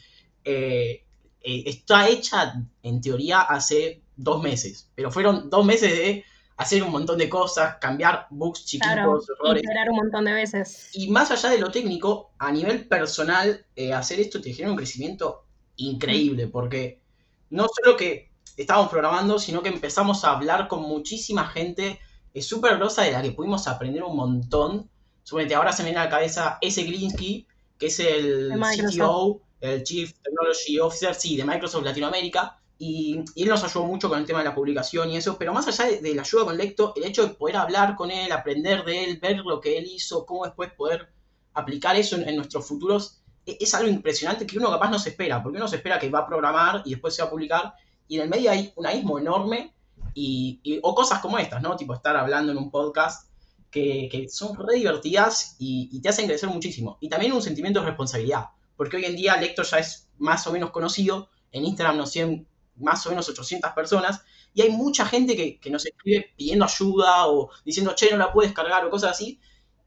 eh, 0.44 1.05
eh, 1.46 1.64
está 1.66 2.08
hecha 2.08 2.54
en 2.84 3.02
teoría 3.02 3.42
hace 3.42 4.02
dos 4.16 4.42
meses. 4.42 4.90
Pero 4.96 5.12
fueron 5.12 5.50
dos 5.50 5.66
meses 5.66 5.92
de 5.92 6.26
hacer 6.58 6.84
un 6.84 6.92
montón 6.92 7.18
de 7.18 7.30
cosas, 7.30 7.78
cambiar 7.80 8.28
bugs 8.30 8.66
chiquitos, 8.66 9.30
errores. 9.30 9.64
Y 9.64 9.90
un 9.90 9.96
montón 9.96 10.26
de 10.26 10.34
veces. 10.34 10.90
Y 10.94 11.10
más 11.10 11.32
allá 11.32 11.50
de 11.50 11.60
lo 11.60 11.70
técnico, 11.70 12.32
a 12.40 12.52
nivel 12.52 12.88
personal, 12.88 13.66
eh, 13.76 13.94
hacer 13.94 14.20
esto 14.20 14.42
te 14.42 14.54
genera 14.54 14.72
un 14.72 14.78
crecimiento 14.78 15.46
increíble, 15.76 16.48
porque 16.48 17.02
no 17.50 17.68
solo 17.68 17.98
que 17.98 18.32
estábamos 18.58 18.90
programando, 18.90 19.38
sino 19.38 19.62
que 19.62 19.70
empezamos 19.70 20.24
a 20.24 20.32
hablar 20.32 20.68
con 20.68 20.82
muchísima 20.82 21.48
gente 21.48 22.00
es 22.36 22.46
súper 22.46 22.78
grosa 22.78 23.04
de 23.04 23.14
la 23.14 23.22
que 23.22 23.32
pudimos 23.32 23.66
aprender 23.68 24.04
un 24.04 24.18
montón. 24.18 24.90
Suponete, 25.24 25.56
ahora 25.56 25.72
se 25.72 25.84
me 25.84 25.90
viene 25.90 26.02
a 26.02 26.06
la 26.06 26.10
cabeza 26.10 26.58
ese 26.60 26.84
Glinsky, 26.84 27.48
que 27.80 27.88
es 27.88 28.00
el 28.00 28.52
CTO, 28.60 29.42
el 29.74 29.84
Chief 29.84 30.14
Technology 30.22 30.80
Officer, 30.80 31.16
sí, 31.16 31.36
de 31.36 31.46
Microsoft 31.46 31.84
Latinoamérica. 31.84 32.60
Y, 32.78 33.24
él 33.36 33.48
nos 33.48 33.64
ayudó 33.64 33.86
mucho 33.86 34.10
con 34.10 34.20
el 34.20 34.26
tema 34.26 34.40
de 34.40 34.46
la 34.46 34.56
publicación 34.56 35.10
y 35.10 35.18
eso, 35.18 35.38
pero 35.38 35.54
más 35.54 35.68
allá 35.68 36.00
de, 36.02 36.16
la 36.16 36.24
ayuda 36.24 36.46
con 36.46 36.58
Lecto, 36.58 36.94
el 36.96 37.06
hecho 37.06 37.26
de 37.26 37.34
poder 37.34 37.58
hablar 37.58 37.96
con 37.96 38.12
él, 38.12 38.32
aprender 38.32 38.84
de 38.84 39.06
él, 39.06 39.20
ver 39.22 39.38
lo 39.38 39.62
que 39.62 39.78
él 39.78 39.86
hizo, 39.86 40.26
cómo 40.26 40.46
después 40.46 40.72
poder 40.74 41.10
aplicar 41.54 41.96
eso 41.96 42.18
en, 42.18 42.36
nuestros 42.36 42.68
futuros, 42.68 43.22
es, 43.46 43.58
es, 43.62 43.74
algo 43.74 43.90
impresionante 43.90 44.46
que 44.46 44.58
uno 44.58 44.70
capaz 44.70 44.90
no 44.90 45.00
se 45.00 45.10
espera, 45.10 45.42
porque 45.42 45.58
uno 45.58 45.70
se 45.70 45.78
espera 45.78 45.98
que 45.98 46.10
va 46.10 46.20
a 46.20 46.28
programar 46.28 46.82
y 46.84 46.92
después 46.92 47.16
se 47.16 47.22
va 47.22 47.30
a 47.30 47.32
publicar, 47.32 47.74
y 48.08 48.18
en 48.18 48.24
el 48.24 48.30
medio 48.30 48.52
hay 48.52 48.74
un 48.76 48.86
abismo 48.86 49.18
enorme 49.20 49.74
y, 50.14 50.80
o 50.82 50.96
cosas 50.96 51.20
como 51.20 51.38
estas, 51.38 51.62
¿no? 51.62 51.76
Tipo 51.76 51.94
estar 51.94 52.16
hablando 52.16 52.52
en 52.52 52.58
un 52.58 52.72
podcast 52.72 53.30
que, 53.70 54.28
son 54.30 54.56
re 54.56 54.76
divertidas 54.76 55.58
y, 55.60 56.00
te 56.00 56.10
hacen 56.10 56.28
crecer 56.28 56.50
muchísimo. 56.50 56.98
Y 57.02 57.10
también 57.10 57.34
un 57.34 57.42
sentimiento 57.42 57.82
de 57.82 57.88
responsabilidad, 57.88 58.46
porque 58.76 58.98
hoy 58.98 59.06
en 59.06 59.16
día 59.16 59.38
Lector 59.38 59.66
ya 59.66 59.80
es 59.80 60.10
más 60.18 60.46
o 60.48 60.52
menos 60.52 60.72
conocido, 60.72 61.30
en 61.52 61.66
Instagram 61.66 61.98
nos 61.98 62.12
siguen 62.12 62.48
más 62.78 63.06
o 63.06 63.10
menos 63.10 63.30
800 63.30 63.72
personas, 63.72 64.22
y 64.54 64.62
hay 64.62 64.70
mucha 64.70 65.06
gente 65.06 65.36
que, 65.36 65.60
que 65.60 65.70
nos 65.70 65.86
escribe 65.86 66.34
pidiendo 66.38 66.66
ayuda 66.66 67.28
o 67.28 67.50
diciendo, 67.66 67.94
che, 67.96 68.10
no 68.12 68.18
la 68.18 68.32
puedes 68.32 68.54
cargar 68.54 68.86
o 68.86 68.90
cosas 68.90 69.12
así. 69.12 69.40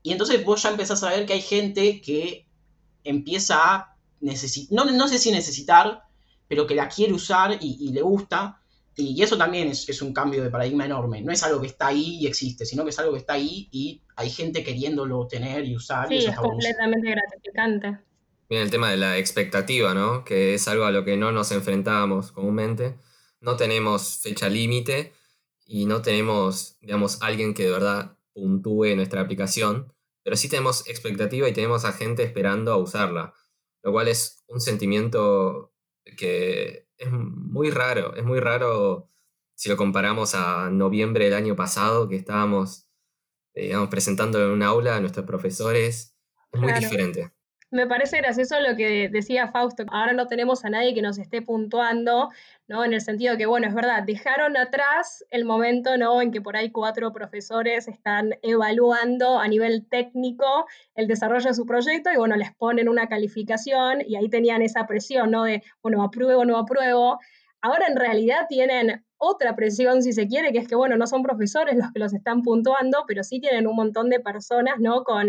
Y 0.03 0.13
entonces 0.13 0.45
vos 0.45 0.63
ya 0.63 0.71
empezás 0.71 1.03
a 1.03 1.11
ver 1.11 1.27
que 1.27 1.33
hay 1.33 1.41
gente 1.41 2.01
que 2.01 2.47
empieza 3.03 3.75
a 3.75 3.97
necesitar, 4.21 4.77
no, 4.77 4.91
no 4.93 5.09
sé 5.09 5.19
si 5.19 5.31
necesitar, 5.31 6.03
pero 6.49 6.67
que 6.67 6.75
la 6.75 6.89
quiere 6.89 7.15
usar 7.15 7.59
y, 7.61 7.79
y 7.81 7.93
le 7.93 8.03
gusta. 8.03 8.63
Y 8.97 9.23
eso 9.23 9.39
también 9.39 9.69
es, 9.69 10.03
un 10.03 10.13
cambio 10.13 10.43
de 10.43 10.51
paradigma 10.51 10.85
enorme. 10.85 11.23
No 11.23 11.31
es 11.31 11.43
algo 11.45 11.61
que 11.61 11.69
está 11.69 11.87
ahí 11.87 12.19
y 12.21 12.27
existe, 12.27 12.67
sino 12.67 12.83
que 12.83 12.91
es 12.91 12.99
algo 12.99 13.13
que 13.13 13.21
está 13.21 13.35
ahí 13.35 13.69
y 13.71 14.03
hay 14.17 14.29
gente 14.29 14.65
queriéndolo 14.65 15.27
tener 15.29 15.65
y 15.65 15.77
usar. 15.77 16.09
Sí, 16.09 16.17
es 16.17 16.37
completamente 16.37 17.11
gratificante. 17.11 17.99
Bien, 18.49 18.63
el 18.63 18.71
tema 18.71 18.91
de 18.91 18.97
la 18.97 19.19
expectativa, 19.19 19.93
¿no? 19.93 20.25
Que 20.25 20.55
es 20.55 20.69
algo 20.69 20.85
a 20.85 20.91
lo 20.91 21.05
que 21.05 21.19
no 21.19 21.33
nos 21.33 21.53
enfrentábamos 21.53 22.33
comúnmente. 22.33 22.99
No 23.41 23.57
tenemos 23.57 24.21
fecha 24.23 24.49
límite 24.49 25.13
y 25.67 25.85
no 25.85 26.01
tenemos, 26.01 26.79
digamos, 26.81 27.21
alguien 27.21 27.53
que 27.53 27.65
de 27.65 27.73
verdad 27.73 28.17
puntúe 28.33 28.97
nuestra 28.97 29.21
aplicación, 29.21 29.93
pero 30.23 30.35
sí 30.37 30.49
tenemos 30.49 30.89
expectativa 30.89 31.47
y 31.47 31.53
tenemos 31.53 31.85
a 31.85 31.93
gente 31.93 32.23
esperando 32.23 32.73
a 32.73 32.79
usarla, 32.79 33.35
lo 33.83 33.93
cual 33.93 34.09
es 34.09 34.43
un 34.49 34.61
sentimiento 34.63 35.75
que 36.17 36.89
es 36.97 37.11
muy 37.13 37.71
raro, 37.71 38.15
es 38.17 38.25
muy 38.25 38.41
raro 38.41 39.11
si 39.55 39.69
lo 39.69 39.77
comparamos 39.77 40.35
a 40.35 40.71
noviembre 40.71 41.27
del 41.27 41.35
año 41.35 41.55
pasado, 41.55 42.09
que 42.09 42.17
estábamos, 42.17 42.89
eh, 43.55 43.65
digamos, 43.65 43.89
presentando 43.91 44.43
en 44.43 44.51
un 44.51 44.63
aula 44.63 44.97
a 44.97 45.01
nuestros 45.01 45.27
profesores. 45.27 46.17
Es 46.53 46.61
muy 46.61 46.73
diferente. 46.73 47.33
Me 47.71 47.87
parece 47.87 48.17
gracioso 48.17 48.59
lo 48.61 48.77
que 48.77 49.11
decía 49.11 49.49
Fausto. 49.49 49.85
Ahora 49.91 50.15
no 50.15 50.27
tenemos 50.27 50.65
a 50.65 50.71
nadie 50.71 50.95
que 50.95 51.03
nos 51.03 51.19
esté 51.19 51.43
puntuando, 51.43 52.31
¿no? 52.67 52.83
En 52.83 52.95
el 52.95 53.03
sentido 53.03 53.37
que, 53.37 53.45
bueno, 53.45 53.69
es 53.69 53.75
verdad, 53.75 54.05
dejaron 54.05 54.57
atrás 54.57 55.23
el 55.31 55.45
momento, 55.45 55.99
¿no? 55.99 56.23
En 56.23 56.33
que 56.33 56.41
por 56.41 56.57
ahí 56.57 56.71
cuatro 56.71 57.13
profesores 57.13 57.87
están 57.87 58.31
evaluando 58.41 59.39
a 59.39 59.47
nivel 59.49 59.87
técnico 59.87 60.67
el 60.95 61.09
desarrollo 61.09 61.49
de 61.49 61.55
su 61.55 61.67
proyecto 61.67 62.11
y, 62.11 62.17
bueno, 62.17 62.37
les 62.37 62.55
ponen 62.55 62.89
una 62.89 63.07
calificación 63.07 64.01
y 64.01 64.17
ahí 64.17 64.31
tenían 64.31 64.63
esa 64.63 64.87
presión, 64.87 65.31
¿no? 65.31 65.45
De, 65.45 65.63
bueno, 65.83 66.03
apruebo, 66.03 66.47
no 66.47 66.57
apruebo. 66.57 67.19
Ahora 67.61 67.87
en 67.87 67.97
realidad 67.97 68.47
tienen 68.49 69.05
otra 69.19 69.55
presión, 69.57 70.03
si 70.03 70.15
se 70.15 70.27
quiere, 70.27 70.53
que 70.53 70.59
es 70.59 70.69
que, 70.69 70.75
bueno, 70.75 70.97
no 70.97 71.07
son 71.07 71.23
profesores 71.23 71.77
los 71.77 71.93
que 71.93 71.99
los 71.99 72.15
están 72.15 72.43
puntuando, 72.43 73.05
pero 73.07 73.23
sí 73.25 73.41
tienen 73.41 73.67
un 73.67 73.77
montón 73.77 74.09
de 74.09 74.21
personas, 74.21 74.77
¿no? 74.79 75.05
Con 75.05 75.29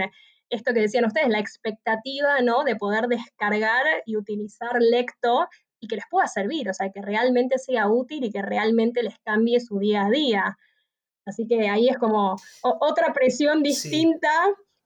esto 0.49 0.73
que 0.73 0.81
decían 0.81 1.05
ustedes, 1.05 1.29
la 1.29 1.39
expectativa, 1.39 2.41
¿no? 2.41 2.63
De 2.63 2.75
poder 2.75 3.07
descargar 3.07 3.85
y 4.05 4.17
utilizar 4.17 4.77
Lecto 4.79 5.47
y 5.79 5.87
que 5.87 5.95
les 5.95 6.05
pueda 6.09 6.27
servir, 6.27 6.69
o 6.69 6.73
sea, 6.73 6.91
que 6.91 7.01
realmente 7.01 7.57
sea 7.57 7.87
útil 7.87 8.23
y 8.23 8.31
que 8.31 8.41
realmente 8.41 9.03
les 9.03 9.15
cambie 9.23 9.59
su 9.59 9.79
día 9.79 10.05
a 10.05 10.09
día. 10.09 10.57
Así 11.25 11.47
que 11.47 11.69
ahí 11.69 11.89
es 11.89 11.97
como 11.97 12.35
otra 12.61 13.13
presión 13.13 13.63
distinta. 13.63 14.29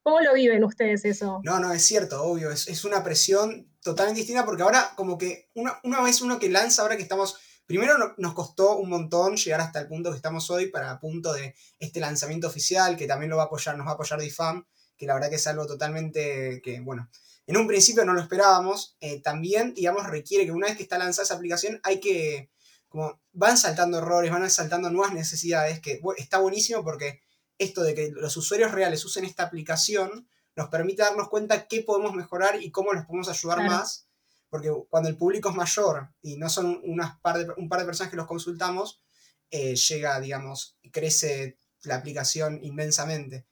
¿Cómo 0.04 0.20
lo 0.20 0.34
viven 0.34 0.64
ustedes 0.66 1.06
eso? 1.06 1.40
No, 1.44 1.60
no, 1.60 1.72
es 1.72 1.84
cierto, 1.84 2.22
obvio, 2.22 2.52
es, 2.52 2.84
una 2.84 3.04
presión 3.04 3.72
totalmente 3.82 4.20
distinta 4.20 4.46
porque 4.46 4.64
ahora 4.64 4.92
como 4.98 5.18
que 5.18 5.50
una, 5.56 5.80
una, 5.84 6.02
vez 6.02 6.22
uno 6.22 6.40
que 6.40 6.50
lanza, 6.50 6.82
ahora 6.82 6.98
que 6.98 7.04
estamos, 7.04 7.38
primero 7.66 8.14
nos 8.18 8.34
costó 8.34 8.78
un 8.78 8.90
montón 8.90 9.38
llegar 9.38 9.62
hasta 9.62 9.80
el 9.80 9.88
punto 9.88 10.12
que 10.12 10.18
estamos 10.18 10.50
hoy 10.50 10.68
para 10.68 11.00
punto 11.00 11.32
de 11.32 11.56
este 11.80 12.02
lanzamiento 12.02 12.48
oficial, 12.48 12.98
que 12.98 13.08
también 13.08 13.30
lo 13.30 13.38
va 13.38 13.44
a 13.44 13.46
apoyar, 13.46 13.78
nos 13.78 13.88
va 13.88 13.92
a 13.92 13.94
apoyar 13.94 14.20
DIFAM, 14.20 14.66
que 15.04 15.08
la 15.08 15.16
verdad 15.16 15.30
que 15.30 15.36
es 15.36 15.48
algo 15.48 15.68
totalmente 15.68 16.62
que, 16.64 16.80
bueno, 16.80 17.10
en 17.46 17.58
un 17.58 17.68
principio 17.68 18.06
no 18.06 18.14
lo 18.14 18.22
esperábamos. 18.22 18.96
Eh, 19.02 19.22
también, 19.22 19.74
digamos, 19.74 20.08
requiere 20.08 20.46
que 20.46 20.52
una 20.52 20.68
vez 20.68 20.78
que 20.78 20.84
está 20.84 20.98
lanzada 20.98 21.26
esa 21.26 21.36
aplicación 21.36 21.80
hay 21.84 22.00
que, 22.00 22.50
como, 22.88 23.20
van 23.34 23.58
saltando 23.58 23.98
errores, 23.98 24.32
van 24.32 24.50
saltando 24.50 24.90
nuevas 24.90 25.14
necesidades, 25.14 25.82
que 25.82 26.00
está 26.18 26.40
buenísimo 26.40 26.84
porque 26.84 27.22
esto 27.58 27.84
de 27.84 27.94
que 27.94 28.12
los 28.12 28.36
usuarios 28.38 28.72
reales 28.72 29.04
usen 29.04 29.26
esta 29.26 29.44
aplicación 29.44 30.28
nos 30.56 30.70
permite 30.70 31.04
darnos 31.04 31.28
cuenta 31.28 31.68
qué 31.68 31.82
podemos 31.82 32.14
mejorar 32.14 32.62
y 32.64 32.72
cómo 32.72 32.94
les 32.94 33.06
podemos 33.06 33.28
ayudar 33.28 33.64
más. 33.64 34.08
Porque 34.50 34.72
cuando 34.90 35.10
el 35.10 35.18
público 35.18 35.50
es 35.50 35.56
mayor 35.56 36.14
y 36.22 36.38
no 36.38 36.48
son 36.48 36.80
unas 36.86 37.20
par 37.20 37.40
de, 37.40 37.52
un 37.58 37.68
par 37.68 37.80
de 37.80 37.86
personas 37.86 38.10
que 38.10 38.18
los 38.18 38.28
consultamos, 38.28 39.02
eh, 39.50 39.76
llega, 39.76 40.20
digamos, 40.22 40.78
crece 40.92 41.58
la 41.82 41.96
aplicación 41.96 42.60
inmensamente. 42.64 43.46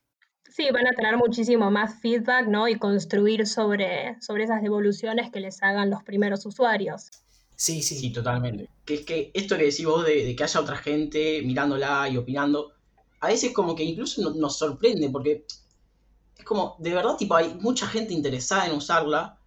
Sí, 0.54 0.68
van 0.72 0.86
a 0.86 0.92
tener 0.92 1.16
muchísimo 1.16 1.72
más 1.72 2.00
feedback, 2.02 2.48
¿no? 2.48 2.68
Y 2.68 2.78
construir 2.78 3.48
sobre, 3.48 4.22
sobre 4.22 4.44
esas 4.44 4.62
devoluciones 4.62 5.32
que 5.32 5.40
les 5.40 5.64
hagan 5.64 5.90
los 5.90 6.04
primeros 6.04 6.46
usuarios. 6.46 7.10
Sí, 7.56 7.82
sí. 7.82 7.96
Sí, 7.96 8.12
totalmente. 8.12 8.68
Que 8.84 8.96
es 8.96 9.02
que 9.02 9.32
esto 9.34 9.58
que 9.58 9.66
decís 9.66 9.86
vos 9.86 10.06
de, 10.06 10.36
que 10.36 10.44
haya 10.44 10.60
otra 10.60 10.76
gente 10.76 11.42
mirándola 11.44 12.10
y 12.10 12.18
opinando, 12.18 12.74
a 13.22 13.28
veces 13.28 13.54
como 13.54 13.76
que 13.76 13.84
incluso 13.84 14.30
nos, 14.30 14.58
sorprende, 14.58 15.10
porque 15.10 15.46
es 16.38 16.44
como, 16.44 16.76
de 16.80 16.94
verdad, 16.94 17.16
tipo, 17.16 17.36
hay 17.36 17.54
mucha 17.54 17.88
gente 17.88 18.14
interesada 18.14 18.66
en 18.66 18.74
usarla, 18.74 19.38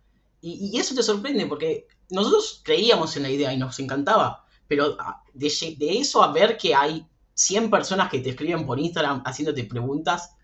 y, 0.41 0.79
eso 0.79 0.95
te 0.95 1.03
sorprende, 1.03 1.47
porque 1.47 1.87
nosotros 2.11 2.61
creíamos 2.65 3.17
en 3.17 3.25
la 3.25 3.31
idea 3.31 3.53
y 3.53 3.59
nos 3.59 3.79
encantaba, 3.79 4.45
pero 4.69 4.97
de, 5.33 5.77
de 5.79 5.99
eso 5.99 6.23
a 6.23 6.33
ver 6.33 6.57
que 6.57 6.75
hay 6.75 7.07
100 7.35 7.69
personas 7.69 8.11
que 8.11 8.21
te 8.21 8.31
escriben 8.31 8.65
por 8.65 8.79
Instagram 8.79 9.23
haciéndote 9.25 9.65
preguntas, 9.65 10.37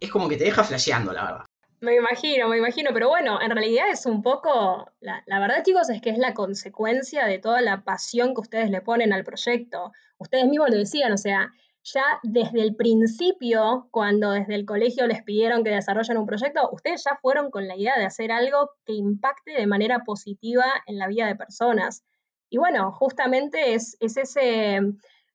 es 0.00 0.10
como 0.10 0.28
que 0.28 0.36
te 0.36 0.44
deja 0.44 0.64
flasheando, 0.64 1.12
la 1.12 1.24
verdad. 1.24 1.44
Me 1.80 1.94
imagino, 1.94 2.48
me 2.48 2.58
imagino, 2.58 2.90
pero 2.92 3.08
bueno, 3.08 3.40
en 3.40 3.50
realidad 3.50 3.88
es 3.90 4.04
un 4.04 4.20
poco, 4.20 4.90
la, 5.00 5.22
la, 5.26 5.38
verdad 5.38 5.62
chicos 5.64 5.88
es 5.90 6.02
que 6.02 6.10
es 6.10 6.18
la 6.18 6.34
consecuencia 6.34 7.24
de 7.26 7.38
toda 7.38 7.60
la 7.60 7.84
pasión 7.84 8.34
que 8.34 8.40
ustedes 8.40 8.70
le 8.70 8.80
ponen 8.80 9.12
al 9.12 9.22
proyecto. 9.22 9.92
Ustedes 10.18 10.46
mismos 10.46 10.70
lo 10.70 10.76
decían, 10.76 11.12
o 11.12 11.16
sea, 11.16 11.52
ya 11.92 12.02
desde 12.22 12.62
el 12.62 12.74
principio, 12.74 13.88
cuando 13.90 14.32
desde 14.32 14.54
el 14.54 14.66
colegio 14.66 15.06
les 15.06 15.22
pidieron 15.22 15.64
que 15.64 15.70
desarrollen 15.70 16.18
un 16.18 16.26
proyecto, 16.26 16.68
ustedes 16.72 17.04
ya 17.04 17.16
fueron 17.20 17.50
con 17.50 17.66
la 17.68 17.76
idea 17.76 17.98
de 17.98 18.06
hacer 18.06 18.32
algo 18.32 18.70
que 18.84 18.94
impacte 18.94 19.52
de 19.52 19.66
manera 19.66 20.00
positiva 20.00 20.64
en 20.86 20.98
la 20.98 21.06
vida 21.06 21.26
de 21.26 21.36
personas. 21.36 22.04
Y 22.50 22.58
bueno, 22.58 22.92
justamente 22.92 23.74
es, 23.74 23.96
es 24.00 24.16
ese 24.16 24.80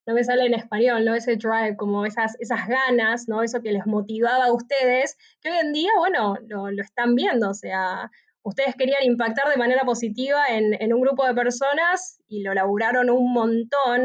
no 0.06 0.14
me 0.14 0.24
sale 0.24 0.44
en 0.46 0.54
español, 0.54 1.04
¿no? 1.04 1.14
Ese 1.14 1.36
drive, 1.36 1.76
como 1.76 2.04
esas, 2.04 2.36
esas 2.38 2.68
ganas, 2.68 3.28
¿no? 3.28 3.42
Eso 3.42 3.62
que 3.62 3.72
les 3.72 3.86
motivaba 3.86 4.46
a 4.46 4.52
ustedes, 4.52 5.16
que 5.40 5.50
hoy 5.50 5.58
en 5.58 5.72
día, 5.72 5.90
bueno, 5.98 6.36
lo, 6.46 6.68
están 6.82 7.14
viendo, 7.14 7.50
o 7.50 7.54
sea, 7.54 8.10
ustedes 8.42 8.74
querían 8.76 9.02
impactar 9.02 9.48
de 9.48 9.56
manera 9.56 9.84
positiva 9.84 10.44
en, 10.48 10.92
un 10.92 11.00
grupo 11.00 11.26
de 11.26 11.34
personas 11.34 12.20
y 12.28 12.42
lo 12.42 12.52
laburaron 12.52 13.08
un 13.08 13.32
montón, 13.32 14.04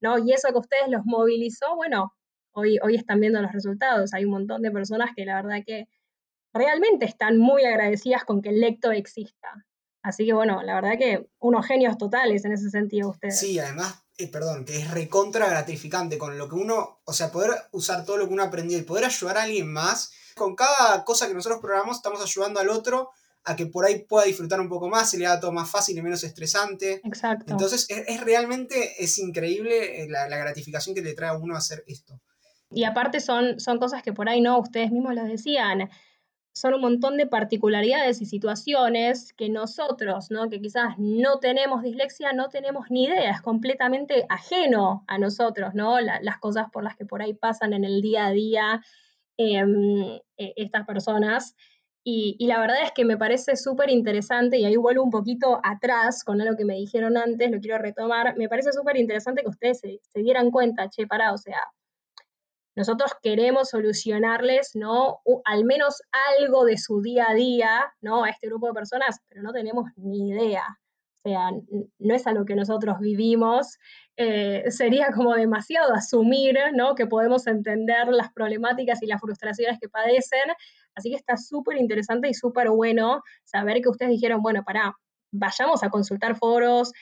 ¿no? 0.00 0.18
Y 0.18 0.32
eso 0.32 0.48
que 0.52 0.58
ustedes 0.58 0.88
los 0.88 1.04
movilizó, 1.04 1.74
bueno, 1.74 2.14
hoy, 2.52 2.78
hoy 2.82 2.94
están 2.94 3.20
viendo 3.20 3.42
los 3.42 3.52
resultados. 3.52 4.14
Hay 4.14 4.24
un 4.24 4.30
montón 4.30 4.62
de 4.62 4.70
personas 4.70 5.10
que 5.16 5.24
la 5.24 5.42
verdad 5.42 5.62
que 5.66 5.88
realmente 6.52 7.06
están 7.06 7.38
muy 7.38 7.64
agradecidas 7.64 8.24
con 8.24 8.40
que 8.40 8.50
el 8.50 8.60
lecto 8.60 8.92
exista. 8.92 9.66
Así 10.02 10.24
que 10.24 10.32
bueno, 10.32 10.62
la 10.62 10.76
verdad 10.76 10.96
que 10.96 11.28
unos 11.40 11.66
genios 11.66 11.98
totales 11.98 12.44
en 12.44 12.52
ese 12.52 12.70
sentido 12.70 13.10
ustedes. 13.10 13.38
Sí, 13.38 13.58
además 13.58 14.02
eh, 14.20 14.28
perdón, 14.28 14.64
que 14.64 14.78
es 14.78 14.90
recontra 14.90 15.48
gratificante 15.48 16.18
con 16.18 16.36
lo 16.38 16.48
que 16.48 16.54
uno, 16.54 17.00
o 17.04 17.12
sea, 17.12 17.30
poder 17.30 17.50
usar 17.72 18.04
todo 18.04 18.16
lo 18.16 18.28
que 18.28 18.34
uno 18.34 18.42
aprendió 18.42 18.78
y 18.78 18.82
poder 18.82 19.04
ayudar 19.04 19.38
a 19.38 19.42
alguien 19.44 19.72
más. 19.72 20.12
Con 20.36 20.54
cada 20.54 21.04
cosa 21.04 21.26
que 21.26 21.34
nosotros 21.34 21.60
programamos 21.60 21.96
estamos 21.96 22.22
ayudando 22.22 22.60
al 22.60 22.70
otro 22.70 23.10
a 23.44 23.56
que 23.56 23.66
por 23.66 23.84
ahí 23.84 24.04
pueda 24.04 24.26
disfrutar 24.26 24.60
un 24.60 24.68
poco 24.68 24.88
más, 24.88 25.10
se 25.10 25.18
le 25.18 25.26
haga 25.26 25.40
todo 25.40 25.52
más 25.52 25.70
fácil 25.70 25.96
y 25.96 26.02
menos 26.02 26.22
estresante. 26.24 27.00
Exacto. 27.04 27.52
Entonces 27.52 27.86
es, 27.88 28.20
realmente, 28.20 29.02
es 29.02 29.18
increíble 29.18 30.02
eh, 30.02 30.08
la, 30.08 30.26
gratificación 30.28 30.94
que 30.94 31.02
le 31.02 31.14
trae 31.14 31.30
a 31.30 31.36
uno 31.36 31.56
hacer 31.56 31.82
esto. 31.86 32.20
Y 32.70 32.84
aparte 32.84 33.20
son, 33.20 33.58
son 33.58 33.78
cosas 33.78 34.02
que 34.02 34.12
por 34.12 34.28
ahí 34.28 34.40
no, 34.40 34.58
ustedes 34.58 34.92
mismos 34.92 35.14
lo 35.14 35.24
decían, 35.24 35.90
son 36.52 36.74
un 36.74 36.80
montón 36.80 37.16
de 37.16 37.26
particularidades 37.26 38.20
y 38.20 38.26
situaciones 38.26 39.32
que 39.34 39.48
nosotros, 39.48 40.30
¿no? 40.30 40.48
que 40.48 40.60
quizás 40.60 40.98
no 40.98 41.38
tenemos 41.38 41.82
dislexia, 41.82 42.32
no 42.32 42.48
tenemos 42.48 42.90
ni 42.90 43.04
idea, 43.04 43.30
es 43.30 43.40
completamente 43.40 44.26
ajeno 44.28 45.04
a 45.06 45.18
nosotros, 45.18 45.74
¿no? 45.74 46.00
las 46.00 46.38
cosas 46.38 46.66
por 46.72 46.82
las 46.82 46.96
que 46.96 47.06
por 47.06 47.22
ahí 47.22 47.34
pasan 47.34 47.72
en 47.72 47.84
el 47.84 48.02
día 48.02 48.26
a 48.26 48.30
día 48.32 48.82
em, 49.36 50.18
e, 50.36 50.52
estas 50.56 50.86
personas. 50.86 51.54
Y, 52.02 52.46
la 52.46 52.58
verdad 52.58 52.82
es 52.82 52.92
que 52.92 53.04
me 53.04 53.18
parece 53.18 53.56
súper 53.56 53.90
interesante, 53.90 54.58
y 54.58 54.64
ahí 54.64 54.76
vuelvo 54.76 55.04
un 55.04 55.10
poquito 55.10 55.60
atrás 55.62 56.24
con 56.24 56.40
algo 56.40 56.56
que 56.56 56.64
me 56.64 56.74
dijeron 56.74 57.16
antes, 57.16 57.50
lo 57.50 57.60
quiero 57.60 57.78
retomar, 57.78 58.36
me 58.38 58.48
parece 58.48 58.72
súper 58.72 58.96
interesante 58.96 59.42
que 59.42 59.48
ustedes 59.50 59.80
se, 59.80 60.00
se, 60.02 60.20
dieran 60.20 60.50
cuenta, 60.50 60.88
che, 60.88 61.06
pará, 61.06 61.32
o 61.32 61.38
sea, 61.38 61.58
nosotros 62.76 63.12
queremos 63.22 63.70
solucionarles, 63.70 64.72
¿no? 64.74 65.20
al 65.44 65.64
menos 65.64 66.02
algo 66.38 66.64
de 66.64 66.78
su 66.78 67.00
día 67.00 67.26
a 67.30 67.34
día, 67.34 67.92
¿no? 68.00 68.24
A 68.24 68.30
este 68.30 68.46
grupo 68.46 68.68
de 68.68 68.74
personas, 68.74 69.18
pero 69.28 69.42
no 69.42 69.52
tenemos 69.52 69.86
ni 69.96 70.30
idea. 70.30 70.64
O 71.22 71.28
sea, 71.28 71.50
no 71.98 72.14
es 72.14 72.26
a 72.26 72.32
lo 72.32 72.46
que 72.46 72.54
nosotros 72.54 72.98
vivimos. 72.98 73.78
Eh, 74.16 74.64
sería 74.70 75.12
como 75.14 75.34
demasiado 75.34 75.92
asumir, 75.92 76.56
¿no? 76.74 76.94
Que 76.94 77.06
podemos 77.06 77.46
entender 77.46 78.08
las 78.08 78.32
problemáticas 78.32 79.02
y 79.02 79.06
las 79.06 79.20
frustraciones 79.20 79.78
que 79.78 79.88
padecen. 79.88 80.50
Así 80.94 81.10
que 81.10 81.16
está 81.16 81.36
súper 81.36 81.76
interesante 81.76 82.28
y 82.28 82.34
súper 82.34 82.70
bueno 82.70 83.22
saber 83.44 83.82
que 83.82 83.90
ustedes 83.90 84.12
dijeron, 84.12 84.40
bueno, 84.40 84.62
pará, 84.64 84.94
vayamos 85.32 85.82
a 85.82 85.90
consultar 85.90 86.36
foros. 86.36 86.92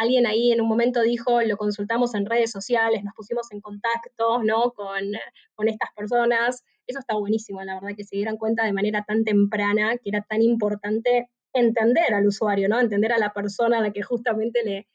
Alguien 0.00 0.26
ahí 0.26 0.52
en 0.52 0.60
un 0.60 0.68
momento 0.68 1.02
dijo, 1.02 1.42
lo 1.42 1.56
consultamos 1.56 2.14
en 2.14 2.26
redes 2.26 2.50
sociales, 2.50 3.02
nos 3.04 3.14
pusimos 3.14 3.50
en 3.52 3.60
contacto 3.60 4.42
¿no? 4.42 4.72
con, 4.72 5.02
con 5.54 5.68
estas 5.68 5.90
personas. 5.96 6.64
Eso 6.86 6.98
está 6.98 7.14
buenísimo, 7.14 7.62
la 7.62 7.74
verdad, 7.74 7.96
que 7.96 8.04
se 8.04 8.16
dieran 8.16 8.36
cuenta 8.36 8.64
de 8.64 8.72
manera 8.72 9.04
tan 9.06 9.24
temprana 9.24 9.96
que 9.96 10.10
era 10.10 10.22
tan 10.22 10.42
importante 10.42 11.30
entender 11.52 12.12
al 12.12 12.26
usuario, 12.26 12.68
¿no? 12.68 12.80
Entender 12.80 13.12
a 13.12 13.18
la 13.18 13.32
persona 13.32 13.78
a 13.78 13.80
la 13.80 13.92
que 13.92 14.02
justamente 14.02 14.62
le 14.64 14.88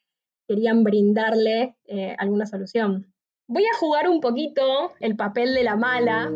querían 0.47 0.83
brindarle 0.83 1.75
eh, 1.85 2.15
alguna 2.17 2.45
solución. 2.45 3.13
Voy 3.47 3.63
a 3.65 3.77
jugar 3.77 4.09
un 4.09 4.19
poquito 4.19 4.91
el 4.99 5.15
papel 5.15 5.55
de 5.55 5.63
la 5.63 5.75
mala. 5.75 6.31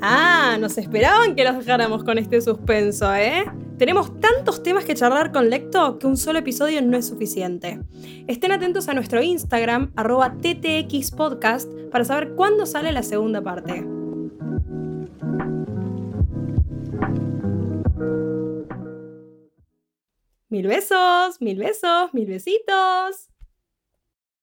Ah, 0.00 0.56
nos 0.60 0.78
esperaban 0.78 1.34
que 1.34 1.44
los 1.44 1.58
dejáramos 1.58 2.04
con 2.04 2.16
este 2.16 2.40
suspenso, 2.40 3.14
¿eh? 3.14 3.44
Tenemos 3.78 4.20
tantos 4.20 4.62
temas 4.62 4.84
que 4.84 4.94
charlar 4.94 5.32
con 5.32 5.50
Lecto 5.50 5.98
que 5.98 6.06
un 6.06 6.16
solo 6.16 6.38
episodio 6.38 6.80
no 6.80 6.96
es 6.96 7.08
suficiente. 7.08 7.80
Estén 8.28 8.52
atentos 8.52 8.88
a 8.88 8.94
nuestro 8.94 9.20
Instagram, 9.20 9.92
arroba 9.96 10.36
ttxpodcast, 10.38 11.68
para 11.90 12.04
saber 12.04 12.34
cuándo 12.36 12.66
sale 12.66 12.92
la 12.92 13.02
segunda 13.02 13.42
parte. 13.42 13.84
Mil 20.48 20.68
besos, 20.68 21.40
mil 21.40 21.58
besos, 21.58 22.14
mil 22.14 22.26
besitos. 22.26 23.33